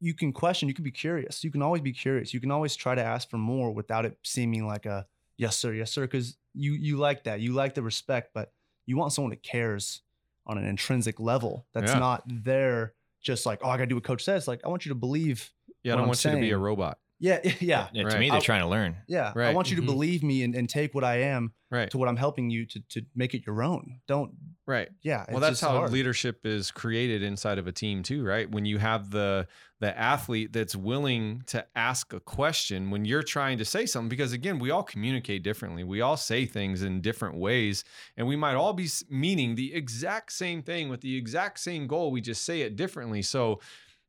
[0.00, 1.44] you can question, you can be curious.
[1.44, 2.32] You can always be curious.
[2.32, 5.72] You can always try to ask for more without it seeming like a yes sir,
[5.72, 7.40] yes sir, because you you like that.
[7.40, 8.52] You like the respect, but
[8.86, 10.02] you want someone that cares
[10.46, 11.66] on an intrinsic level.
[11.74, 11.98] That's Yeah.
[11.98, 14.48] not there just like, oh, I gotta do what coach says.
[14.48, 15.52] Like, I want you to believe.
[15.82, 16.98] Yeah, I don't I'm want you to be a robot.
[17.20, 17.88] Yeah, yeah.
[17.92, 18.18] Yeah, to Right.
[18.18, 18.96] me, they're I'll- trying to learn.
[19.06, 19.86] Yeah, I want you to Mhm.
[19.86, 21.90] believe me and, and take what I am Right.
[21.90, 24.00] to what I'm helping you to to make it your own.
[24.08, 24.32] Don't.
[24.66, 24.88] Right.
[25.02, 25.26] Yeah.
[25.30, 25.92] Well, that's how hard.
[25.92, 28.50] leadership is created inside of a team too, right?
[28.50, 29.46] When you have the
[29.80, 34.32] the athlete that's willing to ask a question when you're trying to say something because
[34.32, 35.84] again, we all communicate differently.
[35.84, 37.84] We all say things in different ways
[38.16, 42.10] and we might all be meaning the exact same thing with the exact same goal,
[42.10, 43.22] we just say it differently.
[43.22, 43.60] So,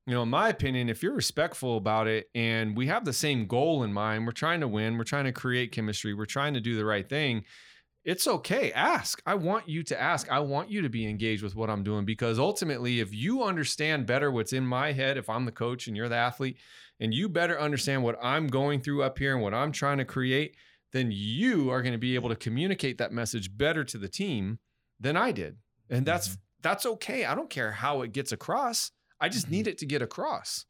[0.07, 3.45] you know, in my opinion, if you're respectful about it and we have the same
[3.45, 6.59] goal in mind, we're trying to win, we're trying to create chemistry, we're trying to
[6.59, 7.43] do the right thing,
[8.03, 8.71] it's okay.
[8.71, 9.21] Ask.
[9.27, 10.31] I want you to ask.
[10.31, 14.07] I want you to be engaged with what I'm doing because ultimately, if you understand
[14.07, 16.57] better what's in my head, if I'm the coach and you're the athlete,
[16.99, 20.05] and you better understand what I'm going through up here and what I'm trying to
[20.05, 20.55] create,
[20.93, 24.59] then you are going to be able to communicate that message better to the team
[24.99, 25.57] than I did.
[25.89, 26.41] And that's mm-hmm.
[26.61, 27.25] that's okay.
[27.25, 28.91] I don't care how it gets across.
[29.21, 30.65] I just need it to get across.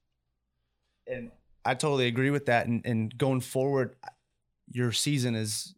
[1.07, 1.31] and
[1.63, 2.65] I totally agree with that.
[2.67, 3.95] And, and going forward,
[4.71, 5.75] your season is,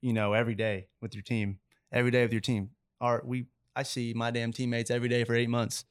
[0.00, 1.58] you know, every day with your team,
[1.92, 2.70] every day with your team.
[3.00, 5.84] Our we I see my damn teammates every day for eight months.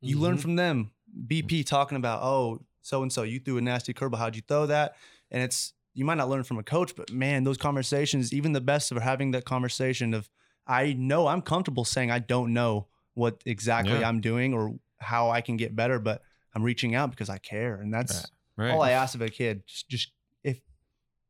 [0.00, 0.40] You learn Mhm.
[0.40, 0.92] from them.
[1.26, 4.16] BP talking about, oh, so and so, you threw a nasty curveball.
[4.18, 4.96] How'd you throw that?
[5.30, 8.60] And it's you might not learn from a coach, but man, those conversations, even the
[8.62, 10.30] best of having that conversation of,
[10.66, 14.08] I know I'm comfortable saying I don't know what exactly Yeah.
[14.08, 16.22] I'm doing or how I can get better, but
[16.54, 18.70] I'm reaching out because I care, and that's Right.
[18.70, 19.62] all I ask of a kid.
[19.66, 20.12] Just, just
[20.44, 20.60] if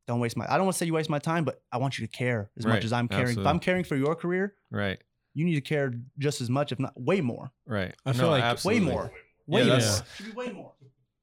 [0.06, 0.44] don't waste my.
[0.52, 2.50] I don't want to say you waste my time, but I want you to care
[2.58, 2.74] as Right.
[2.74, 3.38] much as I'm caring.
[3.38, 5.00] If I'm caring for your career, right.
[5.34, 7.52] you need to care just as much, if not way more.
[7.66, 7.94] Right.
[8.04, 8.86] I feel like- absolutely.
[8.86, 9.12] Way more.
[9.46, 9.80] Yeah, more.
[10.16, 10.72] Should be way more.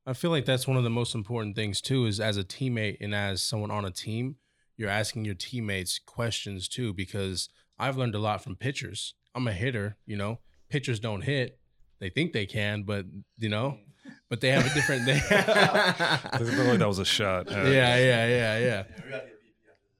[0.06, 2.06] I feel like that's one of the most important things too.
[2.06, 4.38] Is as a teammate and as someone on a team,
[4.78, 6.94] you're asking your teammates questions too.
[6.94, 9.14] Because I've learned a lot from pitchers.
[9.36, 9.98] I'm a hitter.
[10.06, 11.59] You know, pitchers don't hit.
[12.00, 13.06] They think they can, but
[13.38, 13.78] you know,
[14.30, 15.06] but they have a different.
[15.06, 17.52] They, like that was a shot.
[17.52, 18.84] Uh, yeah, yeah, yeah,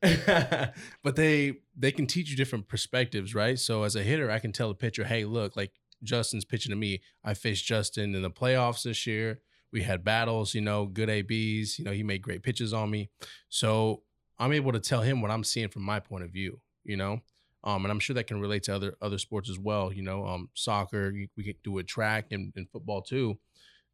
[0.02, 0.72] yeah.
[1.04, 3.60] but they they can teach you different perspectives, right?
[3.60, 5.72] So as a hitter, I can tell a pitcher, "Hey, look, like
[6.04, 7.02] Justin's pitching to me.
[7.24, 9.42] I faced Justin in the playoffs this year.
[9.72, 11.78] We had battles, you know, good ABs.
[11.78, 13.10] You know, he made great pitches on me.
[13.50, 14.04] So
[14.40, 17.20] I'm able to tell him what I'm seeing from my point of view, you know.
[17.64, 19.92] Um, and I'm sure that can relate to other other sports as well.
[19.92, 23.40] You know, um, soccer, we can do it track and, and football too.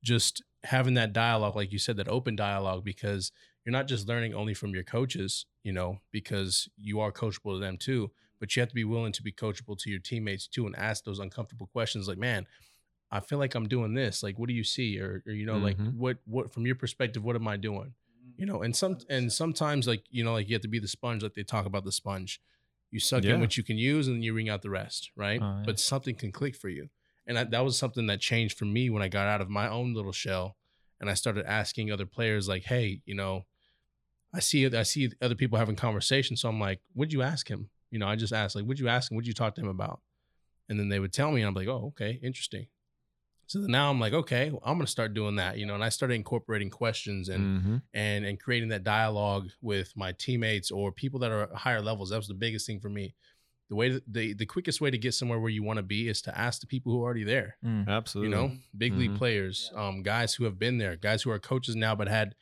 [0.03, 3.31] Just having that dialogue, like you said, that open dialogue, because
[3.65, 7.59] you're not just learning only from your coaches, you know, because you are coachable to
[7.59, 10.67] them too, but you have to be willing to be coachable to your teammates too
[10.67, 12.45] and ask those uncomfortable questions like, man,
[13.11, 14.21] I feel like I'm doing this.
[14.21, 14.99] Like, what do you see?
[14.99, 15.93] Or, or you know, like Mhm.
[15.95, 17.93] what, what, from your perspective, what am I doing?
[18.37, 20.87] You know, and some, and sometimes like, you know, like you have to be the
[20.87, 22.41] sponge, like they talk about the sponge.
[22.95, 23.33] You suck Yeah.
[23.33, 25.41] in what you can use and then you wring out the rest, right?
[25.41, 25.63] Oh, yeah.
[25.65, 26.87] But something can click for you.
[27.27, 29.67] And I, that was something that changed for me when I got out of my
[29.67, 30.55] own little shell
[31.01, 33.43] and I started asking other players like, "Hey, you know,
[34.33, 37.69] I see I see other people having conversations, so I'm like, what'd you ask him?
[37.91, 39.15] You know, I just asked like, what'd you ask him?
[39.17, 39.99] What'd you talk to him about?
[40.69, 42.67] And then they would tell me, and I'm like, oh, okay, interesting.
[43.47, 45.75] So now I'm like, okay, well, I'm gonna start doing that, you know.
[45.75, 47.81] And I started incorporating questions and Mhm.
[47.93, 52.09] and and creating that dialogue with my teammates or people that are higher levels.
[52.09, 53.15] That was the biggest thing for me.
[53.69, 56.07] The way that the the quickest way to get somewhere where you want to be
[56.07, 58.29] is to ask the people who are already there Absolutely.
[58.29, 59.17] you know big league Mhm.
[59.17, 62.35] players um guys who have been there guys who are coaches now but had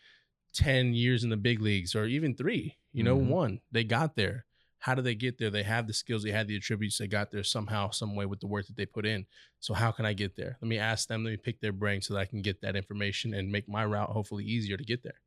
[0.54, 3.28] 10 years in the big leagues or even three you know Mhm.
[3.28, 4.46] one they got there
[4.84, 5.50] how do they get there?
[5.50, 8.42] They have the skills they had the attributes they got there somehow some way with
[8.42, 9.26] the work that they put in.
[9.62, 10.58] So how can i get there?
[10.62, 12.76] Let me ask them let me pick their brain so that i can get that
[12.76, 15.22] information and make my route hopefully easier to get there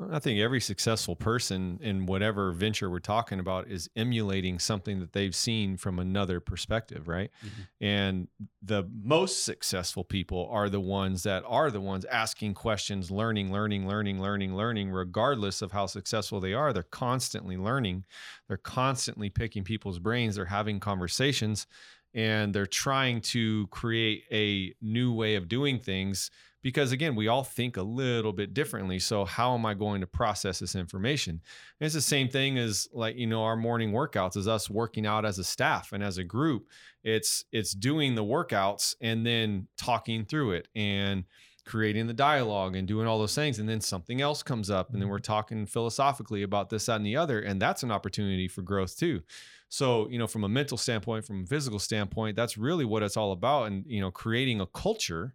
[0.00, 5.12] I think every successful person in whatever venture we're talking about is emulating something that
[5.12, 7.32] they've seen from another perspective, right?
[7.44, 7.68] Mhm.
[7.80, 8.28] And
[8.62, 13.88] the most successful people are the ones that are the ones asking questions, learning, learning,
[13.88, 16.72] learning, learning, learning, regardless of how successful they are.
[16.72, 18.04] They're constantly learning,
[18.46, 21.66] they're constantly picking people's brains, they're having conversations,
[22.14, 26.30] and they're trying to create a new way of doing things
[26.62, 30.06] because again we all think a little bit differently so how am i going to
[30.06, 31.40] process this information?
[31.80, 35.06] And it's the same thing as like you know our morning workouts is us working
[35.06, 36.68] out as a staff and as a group.
[37.04, 41.24] It's it's doing the workouts and then talking through it and
[41.64, 44.96] creating the dialogue and doing all those things and then something else comes up and
[44.96, 45.10] then mm-hmm.
[45.12, 48.98] we're talking philosophically about this that and the other and that's an opportunity for growth
[48.98, 49.20] too
[49.68, 53.16] so you know from a mental standpoint from a physical standpoint that's really what it's
[53.16, 53.64] all about.
[53.64, 55.34] And you know creating a culture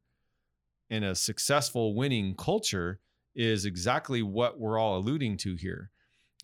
[0.90, 3.00] and a successful winning culture
[3.36, 5.90] is exactly what we're all alluding to here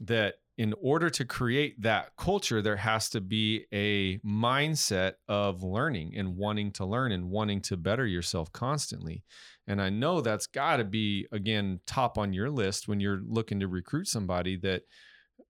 [0.02, 6.14] that in order to create that culture there has to be a mindset of learning
[6.18, 9.24] and wanting to learn and wanting to better yourself constantly.
[9.68, 13.60] And i know that's got to be again top on your list when you're looking
[13.60, 14.84] to recruit somebody that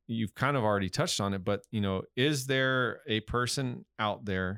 [0.10, 4.26] you've kind of already touched on it but you know is there a person out
[4.26, 4.58] there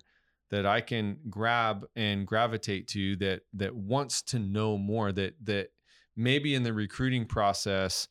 [0.50, 5.68] that I can grab and gravitate to that that wants to know more that that
[6.18, 8.08] maybe in the recruiting process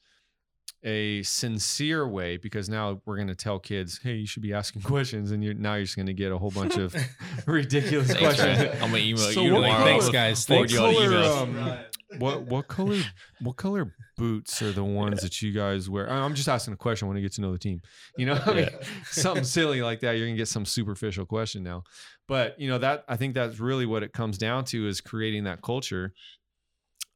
[0.82, 4.80] a sincere way because now we're going to tell kids hey you should be asking
[4.94, 6.94] questions and you're now you're just going to get a whole bunch of
[7.46, 8.72] ridiculous Thanks, questions man.
[8.82, 9.84] I'm gonna email So you tomorrow.
[9.84, 11.42] thanks guys Forward thanks you color, emails.
[11.76, 11.78] um,
[12.18, 12.98] what what color
[13.40, 16.10] what color boots are the ones that you guys wear?
[16.10, 17.06] I'm just asking a question.
[17.06, 17.80] I want to get to know the team.
[18.16, 18.68] You know I mean,
[19.04, 20.12] something silly like that.
[20.16, 21.84] You're gonna get some superficial question now.
[22.28, 25.44] But you know that i think that's really what it comes down to is creating
[25.44, 26.12] that culture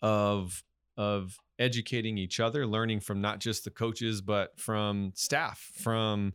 [0.03, 0.63] of
[0.97, 6.33] of educating each other learning from not just the coaches but from staff from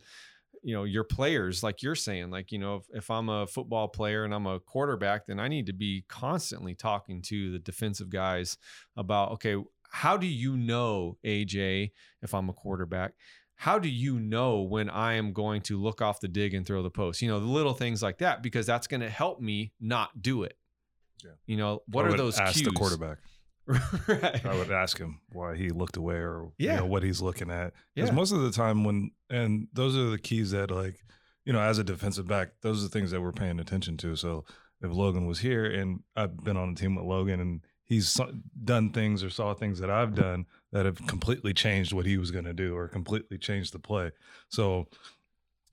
[0.62, 3.88] you know your players like you're saying like you know if, if i'm a football
[3.88, 8.10] player and i'm a quarterback then i need to be constantly talking to the defensive
[8.10, 8.58] guys
[8.96, 9.56] about okay
[9.90, 11.90] how do you know aj
[12.22, 13.12] if i'm a quarterback
[13.56, 16.82] how do you know when i am going to look off the dig and throw
[16.82, 19.72] the post you know the little things like that because that's going to help me
[19.80, 20.56] not do it
[21.24, 21.32] Yeah.
[21.46, 22.64] You know, what are those ask cues?
[22.64, 23.18] the quarterback.
[24.08, 24.44] Right.
[24.46, 26.72] I would ask him why he looked away or Yeah.
[26.74, 27.72] you know, what he's looking at.
[27.94, 28.14] Because Yeah.
[28.16, 31.04] most of the time when and those are the keys that like,
[31.44, 34.16] you know, as a defensive back, those are the things that we're paying attention to.
[34.16, 34.44] So
[34.82, 38.18] if Logan was here and I've been on a team with Logan and he's
[38.64, 42.30] done things or saw things that I've done that have completely changed what he was
[42.30, 44.10] going to do or completely changed the play.
[44.48, 44.86] So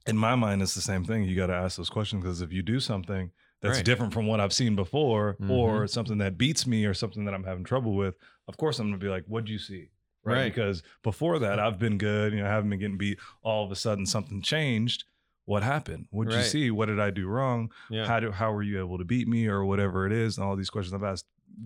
[0.07, 1.23] in my mind, it's the same thing.
[1.23, 3.85] You got to ask those questions because if you do something that's Right.
[3.85, 5.89] different from what I've seen before, or Mhm.
[5.89, 8.15] something that beats me, or something that I'm having trouble with,
[8.47, 9.89] of course I'm gonna be like, "What'd you see?"
[10.23, 10.33] Right?
[10.35, 10.53] Right.
[10.53, 12.33] Because before that, I've been good.
[12.33, 13.17] You know, I haven't been getting beat.
[13.43, 15.05] All of a sudden, something changed.
[15.45, 16.07] What happened?
[16.09, 16.69] What'd you see?
[16.71, 17.71] What did I do wrong?
[17.89, 18.05] Yeah.
[18.05, 20.37] How do how were you able to beat me, or whatever it is?
[20.37, 21.25] And all these questions I've asked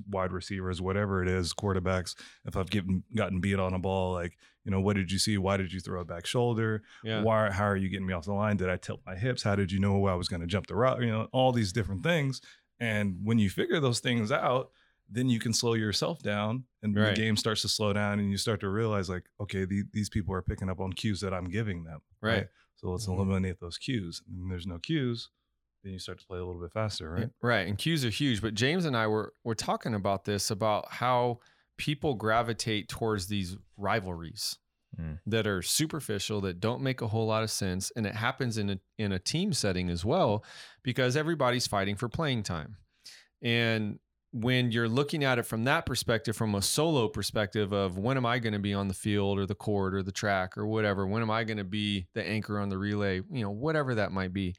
[0.09, 2.15] wide receivers, whatever it is, quarterbacks.
[2.45, 5.37] If I've given gotten beat on a ball, like you know, what did you see?
[5.39, 6.83] Why did you throw a back shoulder?
[7.03, 7.23] yeah.
[7.23, 7.49] Why?
[7.49, 8.57] How are you getting me off the line?
[8.57, 9.41] Did I tilt my hips?
[9.43, 11.01] How did you know I was going to jump the route?
[11.01, 12.41] You know, all these different things.
[12.79, 14.69] And when you figure those things out,
[15.09, 17.15] then you can slow yourself down, and Right.
[17.15, 20.09] the game starts to slow down, and you start to realize, like, okay, the, these
[20.09, 22.01] people are picking up on cues that I'm giving them.
[22.21, 22.47] Right.
[22.75, 23.15] So let's Mhm.
[23.17, 24.21] eliminate those cues.
[24.27, 25.29] And there's no cues,
[25.83, 27.29] then you start to play a little bit faster, right?
[27.41, 27.67] Right.
[27.67, 28.41] And cues are huge.
[28.41, 31.39] But James and I were were talking about this about how
[31.77, 34.57] people gravitate towards these rivalries
[34.99, 35.19] Mm.
[35.25, 37.93] that are superficial, that don't make a whole lot of sense.
[37.95, 40.43] And it happens in a in a team setting as well,
[40.83, 42.75] because everybody's fighting for playing time.
[43.41, 43.99] And
[44.33, 48.25] when you're looking at it from that perspective, from a solo perspective of when am
[48.25, 51.07] I going to be on the field or the court or the track or whatever,
[51.07, 54.11] when am I going to be the anchor on the relay, you know, whatever that
[54.11, 54.55] might be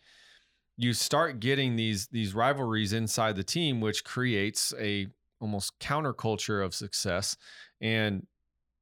[0.76, 5.06] you start getting these these rivalries inside the team which creates a
[5.40, 7.36] almost counterculture of success.
[7.80, 8.26] And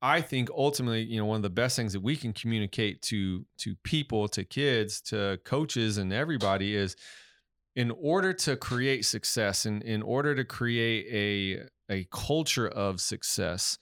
[0.03, 3.45] i think ultimately you know one of the best things that we can communicate to
[3.59, 6.97] to people to kids to coaches and everybody is
[7.77, 13.79] in order to create success and in order to create a a culture of success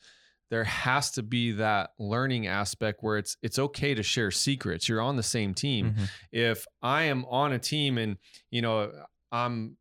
[0.51, 5.01] there has to be that learning aspect where it's it's okay to share secrets you're
[5.01, 6.09] on the same team Mhm.
[6.33, 8.17] if I am on a team and
[8.51, 8.91] you know
[9.31, 9.77] I'm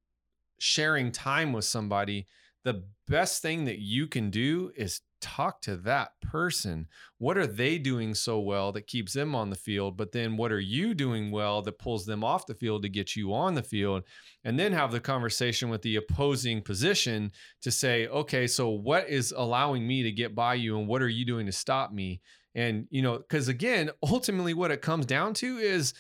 [0.60, 2.26] sharing time with somebody,
[2.64, 6.88] the best thing that you can do is talk to that person.
[7.18, 9.98] What are they doing so well that keeps them on the field?
[9.98, 13.16] But then what are you doing well that pulls them off the field to get
[13.16, 14.04] you on the field?
[14.44, 19.34] And then have the conversation with the opposing position to say, okay, so what is
[19.36, 22.22] allowing me to get by you and what are you doing to stop me?
[22.56, 25.94] And, you know, because again, ultimately what it comes down to is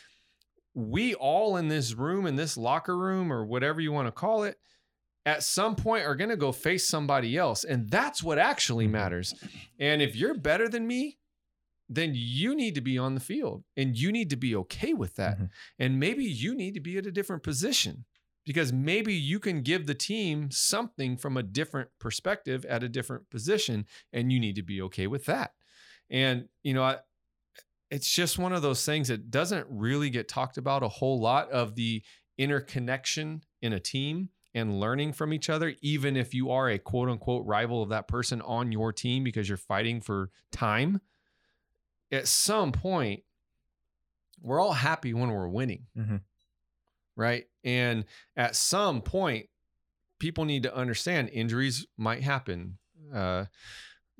[0.73, 4.43] we all in this room, in this locker room, or whatever you want to call
[4.43, 4.57] it,
[5.27, 7.65] at some point are going to go face somebody else.
[7.65, 8.91] And that's what actually Mhm.
[8.91, 9.33] matters.
[9.77, 11.19] And if you're better than me,
[11.89, 15.15] then you need to be on the field and you need to be okay with
[15.15, 15.37] that.
[15.37, 15.49] Mhm.
[15.79, 18.05] And maybe you need to be at a different position
[18.45, 23.29] because maybe you can give the team something from a different perspective at a different
[23.29, 25.53] position and you need to be okay with that.
[26.09, 26.99] And, you know, I,
[27.91, 31.51] it's just one of those things that doesn't really get talked about a whole lot
[31.51, 32.01] of the
[32.37, 37.09] interconnection in a team and learning from each other, even if you are a quote
[37.09, 40.99] unquote rival of that person on your team because you're fighting for time.
[42.11, 43.23] At some point,
[44.41, 46.21] we're all happy when we're winning, Mhm.
[47.15, 47.45] right?
[47.63, 49.49] And at some point,
[50.19, 52.77] people need to understand injuries might happen.
[53.13, 53.45] Uh,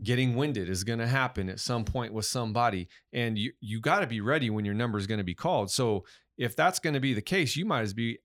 [0.04, 4.02] getting winded is going to happen at some point with somebody and you you got
[4.02, 6.06] to be ready when your number is going to be called so
[6.38, 8.19] if that's going to be the case you might as be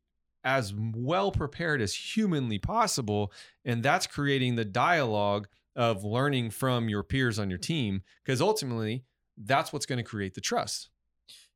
[0.44, 3.32] as well prepared as humanly possible
[3.64, 9.04] and that's creating the dialogue of learning from your peers on your team because ultimately
[9.36, 10.90] that's what's going to create the trust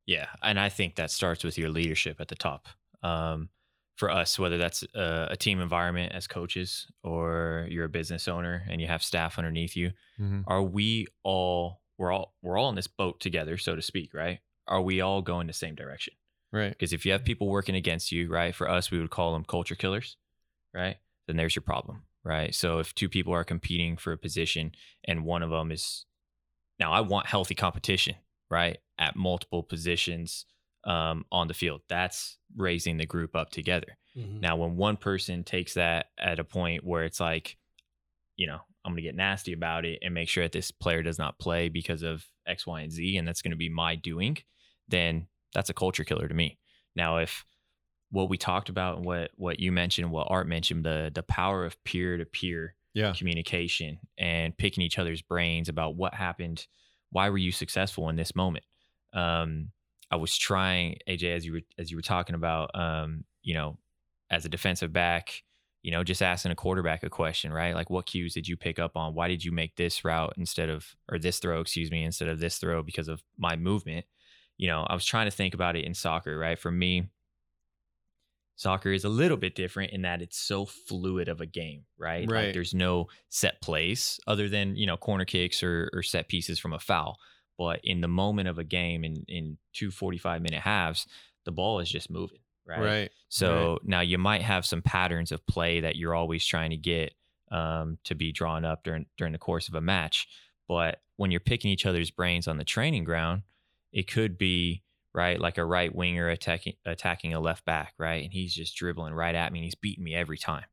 [0.07, 2.67] Yeah, and I think that starts with your leadership at the top.
[3.03, 3.49] Um,
[3.97, 8.63] for us, whether that's a, a team environment as coaches or you're a business owner
[8.69, 9.91] and you have staff underneath you,
[10.47, 14.39] are we all we're all we're all in this boat together, so to speak, right?
[14.67, 16.13] Are we all going the same direction?
[16.51, 18.53] Right Because if you have people working against you, right?
[18.53, 20.17] For us, we would call them culture killers,
[20.73, 20.97] right?
[21.27, 22.53] Then there's your problem, right?
[22.55, 24.71] So if two people are competing for a position
[25.05, 26.05] and one of them is
[26.79, 28.15] now, I want healthy competition,
[28.49, 28.77] right?
[28.99, 30.45] At multiple positions
[30.83, 31.81] um, on the field.
[31.89, 33.97] That's raising the group up together.
[34.15, 34.39] Mhm.
[34.39, 37.57] Now, when one person takes that at a point where it's like,
[38.35, 41.03] you know, I'm going to get nasty about it and make sure that this player
[41.03, 43.95] does not play because of X, Y, and Z, and that's going to be my
[43.95, 44.37] doing,
[44.87, 45.27] then
[45.57, 46.59] that's a culture killer to me.
[46.95, 47.43] Now, if
[48.11, 51.65] what we talked about and what what you mentioned, what Art mentioned, the the power
[51.65, 52.75] of peer to peer
[53.11, 56.67] communication and picking each other's brains about what happened,
[57.09, 58.65] why were you successful in this moment?
[59.13, 59.71] Um,
[60.11, 63.79] I was trying, AJ, as you were as you were talking about, um, you know,
[64.29, 65.41] as a defensive back,
[65.81, 67.73] you know, just asking a quarterback a question, right?
[67.73, 69.15] Like, what cues did you pick up on?
[69.15, 72.39] Why did you make this route instead of, or this throw, excuse me, instead of
[72.39, 74.05] this throw because of my movement?
[74.57, 76.57] You know, I was trying to think about it in soccer, right?
[76.57, 77.09] For me,
[78.55, 82.29] soccer is a little bit different in that it's so fluid of a game, right?
[82.29, 82.45] Right.
[82.45, 86.59] Like, there's no set place other than, you know, corner kicks or, or set pieces
[86.59, 87.17] from a foul.
[87.57, 91.07] But in the moment of a game, in, in two 45 minute halves,
[91.45, 92.81] the ball is just moving, right?
[92.81, 93.11] Right.
[93.29, 97.13] So now you might have some patterns of play that you're always trying to get
[97.51, 100.27] um, to be drawn up during during the course of a match.
[100.67, 103.43] But when you're picking each other's brains on the training ground,
[103.97, 104.83] it could be
[105.13, 109.13] right like a right winger attacking attacking a left back, right, and he's just dribbling
[109.13, 110.65] right at me and he's beating me every time,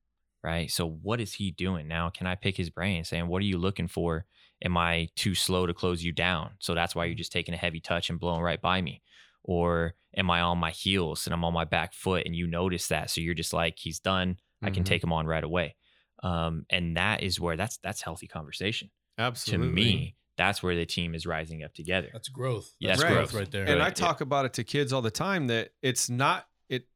[0.42, 0.70] right.
[0.70, 2.10] So what is he doing now?
[2.10, 4.26] Can I pick his brain, saying what are you looking for?
[4.64, 6.52] Am I too slow to close you down?
[6.60, 9.02] So that's why you're just taking a heavy touch and blowing right by me
[9.42, 12.88] or am I on my heels and I'm on my back foot and you notice
[12.88, 14.84] that so you're just like he's done I can Mhm.
[14.84, 15.76] take him on right away
[16.22, 19.44] um, and that is where that's that's healthy conversation Absolutely.
[19.46, 22.74] to me that's where the team is rising up together That's growth.
[22.80, 23.40] Yeah, That's that's growth growth.
[23.42, 23.62] right there.
[23.64, 24.06] and I Right, yeah.
[24.06, 26.86] talk about it to kids all the time that it's not it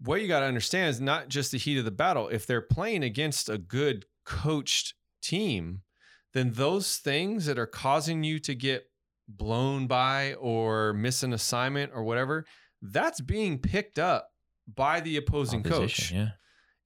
[0.00, 2.60] what you got to understand is not just the heat of the battle if they're
[2.60, 5.82] playing against a good coached team
[6.34, 8.84] then those things that are causing you to get
[9.26, 12.44] blown by or miss an assignment or whatever
[12.82, 14.30] that's being picked up
[14.72, 16.28] by the opposing coach yeah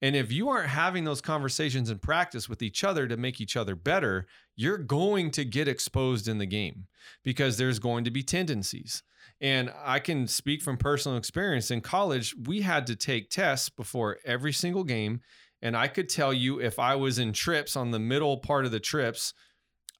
[0.03, 3.55] and if you aren't having those conversations in practice with each other to make each
[3.55, 6.87] other better, you're going to get exposed in the game
[7.23, 9.01] because there's going to be tendencies.
[9.39, 11.71] And I can speak from personal experience.
[11.71, 15.21] In college, we had to take tests before every single game.
[15.61, 18.71] And I could tell you if I was in trips on the middle part of
[18.71, 19.33] the trips,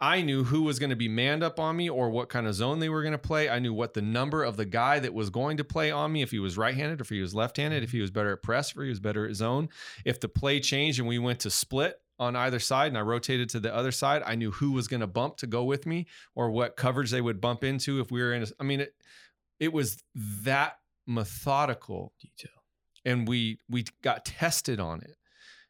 [0.04, 2.54] I knew who was going to be manned up on me or what kind of
[2.54, 3.48] zone they were going to play.
[3.48, 6.22] I knew what the number of the guy that was going to play on me,
[6.22, 7.98] if he was right handed, or if he was left handed, if mm-hmm.
[8.00, 9.70] he was better at press, or he was better at zone.
[10.04, 13.48] If the play changed and we went to split on either side and I rotated
[13.52, 16.08] to the other side, I knew who was going to bump to go with me
[16.36, 18.44] or what coverage they would bump into if we were in.
[18.44, 18.94] A, I mean, it,
[19.58, 22.52] it was that methodical detail
[23.06, 25.16] and we we got tested on it.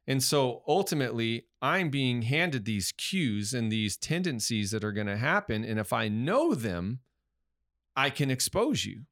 [0.06, 5.18] And so ultimately, I'm being handed these cues and these tendencies that are going to
[5.18, 6.99] happen and if I know them,
[7.95, 9.04] I can expose you.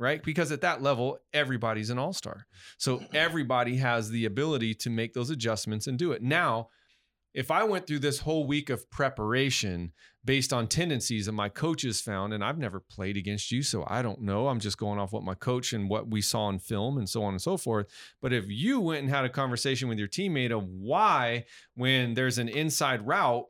[0.00, 0.22] Right?
[0.22, 2.46] Because at that level, everybody's an all-star.
[2.76, 6.22] So everybody has the ability to make those adjustments and do it.
[6.22, 6.68] Now,
[7.38, 9.92] if I went through this whole week of preparation
[10.24, 14.02] based on tendencies that my coaches found, and I've never played against you, so I
[14.02, 14.48] don't know.
[14.48, 17.22] I'm just going off what my coach and what we saw in film and so
[17.22, 17.86] on and so forth.
[18.20, 21.44] But if you went and had a conversation with your teammate of why,
[21.76, 23.44] when there's an inside route,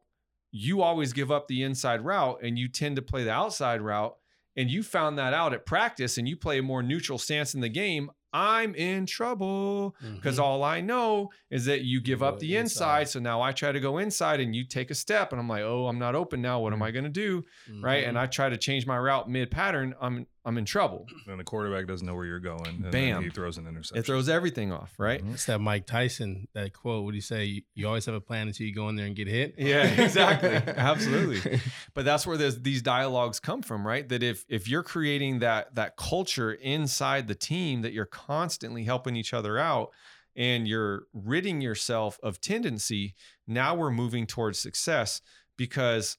[0.51, 4.15] you always give up the inside route and you tend to play the outside route,
[4.55, 7.63] and you found that out at practice and you play a more neutral stance in
[7.63, 10.43] the game, I'm in trouble because Mhm.
[10.43, 13.01] all I know is that you give up the inside.
[13.03, 13.09] inside.
[13.09, 15.63] So now I try to go inside and you take a step and I'm like,
[15.63, 16.61] oh, I'm not open now.
[16.61, 17.45] What am I going to do?
[17.81, 18.05] Right.
[18.05, 18.09] Mhm.
[18.11, 19.95] And I try to change my route mid pattern.
[20.01, 21.07] I'm I'm in trouble.
[21.27, 22.67] And the quarterback doesn't know where you're going.
[22.67, 23.23] And then Bam.
[23.23, 23.99] he throws an interception.
[23.99, 24.95] It throws everything off.
[24.97, 25.23] Right.
[25.33, 27.05] It's that Mike Tyson that quote.
[27.05, 27.45] What do you say?
[27.45, 29.57] You, you always have a plan until you go in there and get hit.
[29.59, 30.49] Yeah, exactly.
[30.75, 31.61] Absolutely.
[31.93, 34.09] But that's where these dialogues come from, right?
[34.09, 39.17] That if if you're creating that that culture inside the team that you're constantly helping
[39.17, 39.91] each other out
[40.35, 43.15] and you're ridding yourself of tendency,
[43.47, 45.21] now we're moving towards success
[45.59, 46.17] because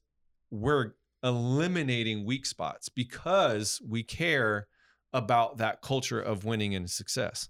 [0.51, 0.91] we're
[1.23, 4.67] eliminating weak spots because we care
[5.13, 7.49] about that culture of winning and success.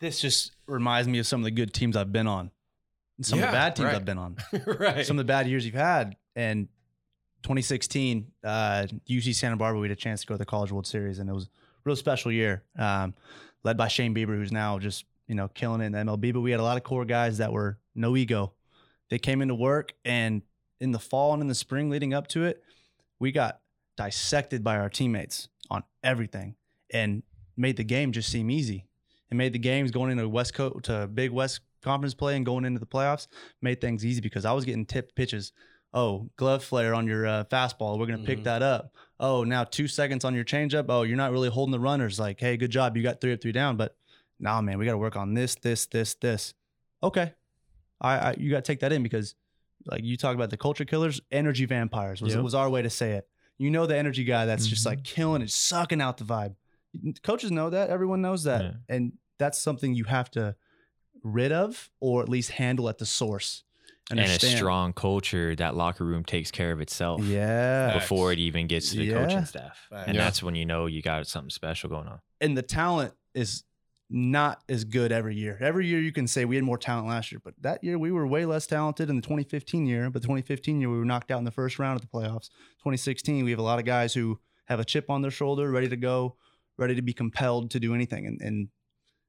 [0.00, 2.50] This just reminds me of some of the good teams I've been on,
[3.16, 3.94] and some of the bad teams right.
[3.94, 4.36] I've been on,
[4.66, 5.06] right.
[5.06, 6.16] some of the bad years you've had.
[6.36, 6.68] And
[7.44, 10.86] 2016, uh, UC Santa Barbara, we had a chance to go to the College World
[10.86, 11.48] Series, and it was a
[11.84, 12.64] real special year.
[12.78, 13.14] Um,
[13.62, 16.32] led by Shane Bieber, who's now just you know killing it in the MLB.
[16.32, 18.52] But we had a lot of core guys that were no ego.
[19.10, 20.42] They came into work, and
[20.80, 22.62] in the fall and in the spring leading up to it,
[23.18, 23.60] we got
[23.96, 26.56] dissected by our teammates on everything,
[26.92, 27.22] and
[27.56, 28.86] made the game just seem easy.
[29.30, 32.64] It made the games going into West Coast to Big West Conference play and going
[32.64, 33.26] into the playoffs
[33.60, 35.52] made things easy because I was getting tipped pitches.
[35.92, 37.98] Oh, glove flare on your uh, fastball.
[37.98, 38.44] We're gonna pick Mhm.
[38.44, 38.92] that up.
[39.20, 40.86] Oh, now two seconds on your changeup.
[40.88, 42.18] Oh, you're not really holding the runners.
[42.18, 42.96] Like, hey, good job.
[42.96, 43.76] You got three up, three down.
[43.76, 43.96] But
[44.40, 46.52] nah, man, we got to work on this, this, this, this.
[47.02, 47.32] Okay,
[48.00, 49.34] I, I you got to take that in because,
[49.86, 52.42] like you talk about the culture killers, energy vampires was Yep.
[52.42, 53.28] was our way to say it.
[53.58, 54.86] You know the energy guy that's just Mhm.
[54.86, 56.54] like killing it, sucking out the vibe.
[57.22, 57.90] Coaches know that.
[57.90, 58.72] Everyone knows that, Yeah.
[58.88, 60.56] and that's something you have to
[61.22, 63.62] rid of or at least handle at the source.
[64.10, 67.94] and a strong culture that locker room takes care of itself Yeah.
[67.94, 69.14] before it even gets to the Yeah.
[69.24, 70.04] coaching staff Facts.
[70.08, 70.24] and Yeah.
[70.24, 73.64] that's when you know you got something special going on and the talent is
[74.14, 75.58] not as good every year.
[75.60, 78.12] Every year you can say we had more talent last year, but that year we
[78.12, 80.08] were way less talented in the 2015 year.
[80.08, 82.48] But the 2015 year we were knocked out in the first round of the playoffs.
[82.78, 85.88] 2016 we have a lot of guys who have a chip on their shoulder, ready
[85.88, 86.36] to go,
[86.78, 88.68] ready to be compelled to do anything, and, and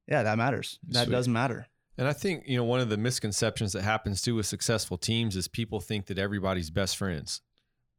[0.08, 0.78] yeah, that matters.
[0.90, 1.14] That Sweet.
[1.14, 1.66] does matter.
[1.98, 5.36] And I think, you know, one of the misconceptions that happens too with successful teams
[5.36, 7.42] is people think that everybody's best friends.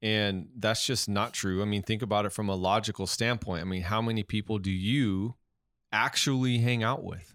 [0.03, 1.63] And that's just not true.
[1.63, 3.63] I mean, think about it from a logical standpoint.
[3.63, 5.35] I mean, how many people do you
[5.93, 7.33] actually hang out with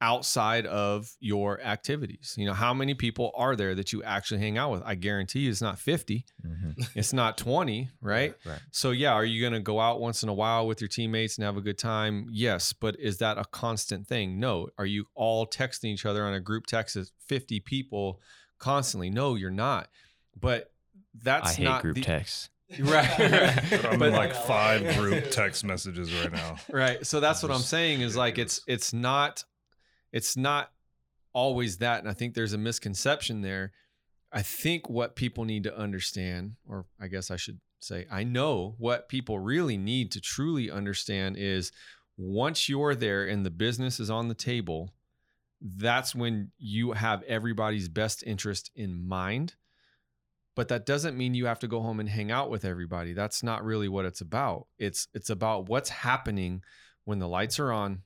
[0.00, 2.34] outside of your activities?
[2.36, 4.82] You know, how many people are there that you actually hang out with?
[4.84, 6.90] I guarantee you it's not 50, Mhm.
[6.96, 8.34] it's not 20, right?
[8.44, 8.58] Right.
[8.72, 11.36] So yeah, are you going to go out once in a while with your teammates
[11.38, 12.26] and have a good time?
[12.30, 14.40] Yes, but is that a constant thing?
[14.40, 14.68] No.
[14.76, 18.20] Are you all texting each other on a group text of 50 people
[18.58, 19.08] constantly?
[19.10, 19.88] No, you're not.
[20.38, 20.72] But
[21.14, 22.48] that's I hate not group the, texts.
[22.80, 23.18] Right.
[23.18, 23.64] right.
[23.70, 26.56] But I'm But- in like five group text messages right now.
[26.70, 27.04] right.
[27.06, 29.44] So that's what I'm saying is like it's it's not
[30.12, 30.70] it's not
[31.32, 33.72] always that and I think there's a misconception there.
[34.32, 38.74] I think what people need to understand or I guess I should say I know
[38.78, 41.72] what people really need to truly understand is
[42.16, 44.90] once you're there and the business is on the table,
[45.60, 49.54] that's when you have everybody's best interest in mind.
[50.54, 53.12] But that doesn't mean you have to go home and hang out with everybody.
[53.12, 54.66] That's not really what it's about.
[54.78, 56.62] It's it's about what's happening
[57.04, 58.02] when the lights are on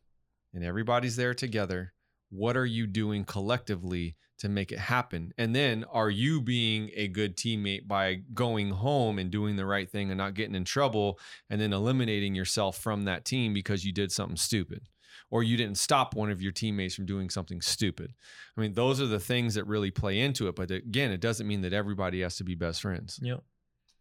[0.54, 1.92] and everybody's there together.
[2.30, 5.32] What are you doing collectively to make it happen?
[5.38, 9.90] And then are you being a good teammate by going home and doing the right
[9.90, 11.18] thing and not getting in trouble
[11.50, 14.88] and then eliminating yourself from that team because you did something stupid?
[15.30, 18.14] Or you didn't stop one of your teammates from doing something stupid.
[18.56, 20.54] I mean, those are the things that really play into it.
[20.56, 23.18] But again, it doesn't mean that everybody has to be best friends.
[23.22, 23.42] Yep.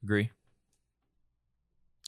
[0.04, 0.30] Agree.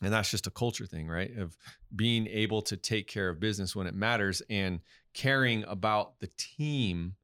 [0.04, 1.36] And that's just a culture thing, right?
[1.38, 1.58] Of
[1.96, 4.82] being able to take care of business when it matters and
[5.16, 7.16] caring about the team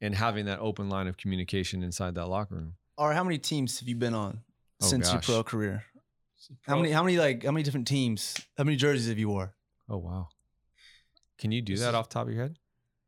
[0.00, 2.74] and having that open line of communication inside that locker room.
[2.96, 4.40] Or how many teams have you been on
[4.80, 5.14] Oh, since gosh.
[5.14, 5.84] your pro career?
[6.62, 6.90] How many?
[6.90, 7.18] How many?
[7.18, 8.34] Like how many different teams?
[8.58, 9.54] How many jerseys have you wore?
[9.88, 10.28] Oh, wow.
[11.42, 12.58] Can you do This that is- off the top of your head?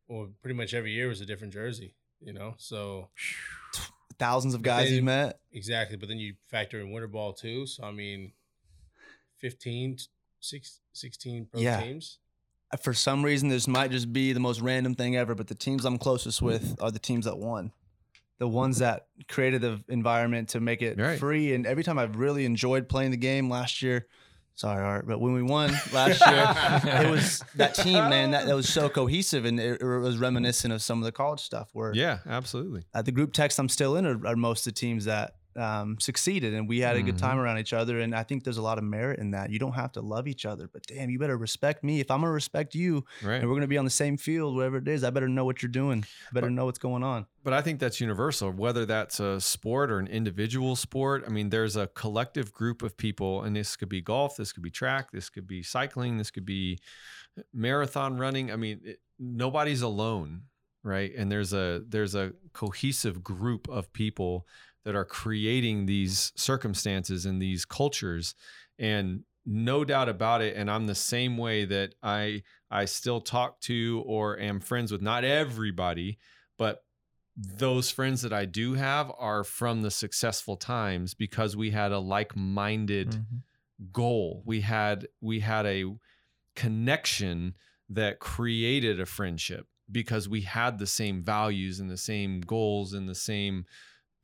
[0.09, 2.55] Well, pretty much every year was a different jersey, you know.
[2.59, 3.09] So
[4.18, 5.39] Thousands of guys they- you met.
[5.53, 7.64] exactly, but then you factor in winter ball too.
[7.66, 8.32] So I mean,
[9.39, 9.99] 15,
[10.41, 11.80] six, 16 pro Yeah.
[11.80, 12.18] teams.
[12.72, 15.55] Uh, for some reason, this might just be the most random thing ever, but the
[15.55, 17.72] teams I'm closest with are the teams that won.
[18.39, 21.18] The ones that created the environment to make it Right.
[21.18, 21.55] free.
[21.55, 24.07] And every time I've really enjoyed playing the game last year,
[24.55, 28.55] sorry, Art, but when we won last year, it was that team, man, that, that
[28.55, 31.92] was so cohesive and it, it was reminiscent of some of the college stuff where
[31.94, 32.84] Yeah, absolutely.
[32.94, 35.96] at the group text I'm still in are, are most of the teams that um,
[36.00, 38.00] succeeded and we had a good time around each other.
[38.00, 39.50] And I think there's a lot of merit in that.
[39.50, 42.00] You don't have to love each other, but damn, you better respect me.
[42.00, 43.36] If I'm gonna respect you Right.
[43.40, 45.62] and we're gonna be on the same field, whatever it is, I better know what
[45.62, 46.05] you're doing.
[46.30, 47.26] I better But- know what's going on.
[47.42, 51.24] But I think that's universal, whether that's a sport or an individual sport.
[51.26, 54.62] I mean, there's a collective group of people, and this could be golf, this could
[54.62, 56.78] be track, this could be cycling, this could be
[57.52, 58.50] marathon running.
[58.50, 60.42] I mean, it, nobody's alone,
[60.82, 61.12] right?
[61.16, 64.46] And there's a there's a cohesive group of people
[64.85, 68.35] that are creating these circumstances and these cultures,
[68.78, 70.57] and no doubt about it.
[70.57, 75.03] And I'm the same way that I I still talk to or am friends with
[75.03, 76.18] not everybody,
[76.59, 76.85] but
[77.37, 81.99] those friends that I do have are from the successful times because we had a
[81.99, 83.43] like-minded Mhm.
[83.93, 84.43] goal.
[84.47, 85.85] We had we had a
[86.57, 87.55] connection
[87.89, 93.09] that created a friendship because we had the same values and the same goals and
[93.09, 93.66] the same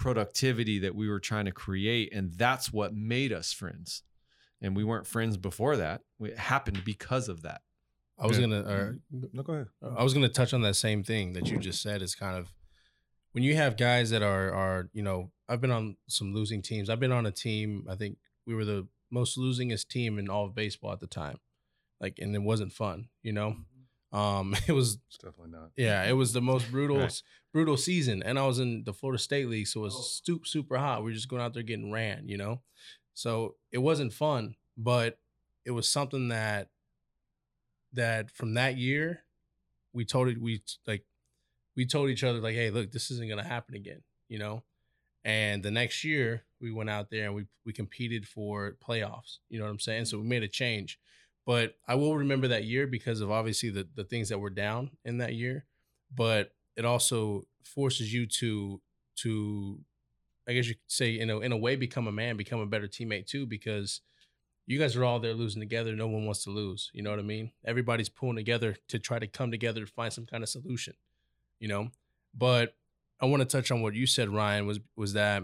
[0.00, 4.02] productivity that we were trying to create and that's what made us friends.
[4.62, 6.00] And we weren't friends before that.
[6.20, 7.60] It happened because of that.
[8.18, 8.42] I was Yeah.
[8.46, 8.62] gonna.
[8.62, 9.68] Or, No, go ahead.
[9.82, 12.02] I was gonna touch on that same thing that you just said.
[12.02, 12.52] Is kind of
[13.32, 16.90] when you have guys that are are you know I've been on some losing teams.
[16.90, 17.86] I've been on a team.
[17.88, 21.38] I think we were the most losingest team in all of baseball at the time.
[22.00, 23.08] Like, and it wasn't fun.
[23.22, 23.56] You know,
[24.12, 25.70] um, it was It's definitely not.
[25.76, 27.22] yeah, it was the most brutal Right.
[27.52, 28.22] brutal season.
[28.22, 31.00] And I was in the Florida State League, so it was super super hot.
[31.02, 32.28] We were just going out there getting ran.
[32.28, 32.62] You know,
[33.14, 35.18] so it wasn't fun, but
[35.64, 36.68] it was something that
[37.92, 39.24] that from that year
[39.92, 41.04] we told it we like
[41.76, 44.62] we told each other like hey look this isn't gonna happen again you know
[45.24, 49.58] and the next year we went out there and we we competed for playoffs you
[49.58, 50.98] know what i'm saying so we made a change
[51.50, 54.90] but i will remember that year because of obviously the the things that were down
[55.04, 55.64] in that year
[56.14, 58.80] but it also forces you to
[59.16, 59.78] to
[60.46, 62.66] i guess you could say you know in a way become a man become a
[62.66, 64.00] better teammate too because
[64.70, 65.96] you guys are all there losing together.
[65.96, 66.92] No one wants to lose.
[66.94, 67.50] You know what I mean?
[67.64, 70.94] Everybody's pulling together to try to come together to find some kind of solution.
[71.58, 71.88] You know,
[72.38, 72.76] but
[73.20, 74.68] I want to touch on what you said, Ryan.
[74.68, 75.42] Was was that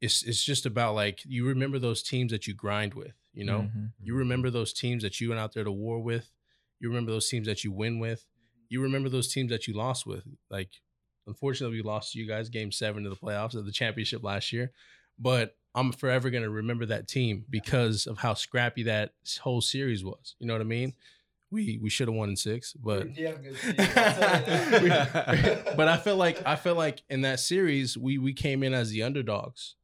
[0.00, 3.14] it's it's just about like you remember those teams that you grind with.
[3.32, 3.92] You know, Mhm.
[4.02, 6.30] you remember those teams that you went out there to war with.
[6.80, 8.26] You remember those teams that you win with.
[8.68, 10.24] You remember those teams that you lost with.
[10.50, 10.70] Like,
[11.26, 14.52] unfortunately, we lost to you guys game seven of the playoffs of the championship last
[14.52, 14.72] year.
[15.18, 20.02] But I'm forever going to remember that team because of how scrappy that whole series
[20.04, 20.34] was.
[20.38, 20.94] You know what I mean?
[21.52, 23.08] We we should have won in six, but
[25.76, 28.90] but I feel like I feel like in that series we we came in as
[28.90, 29.74] the underdogs.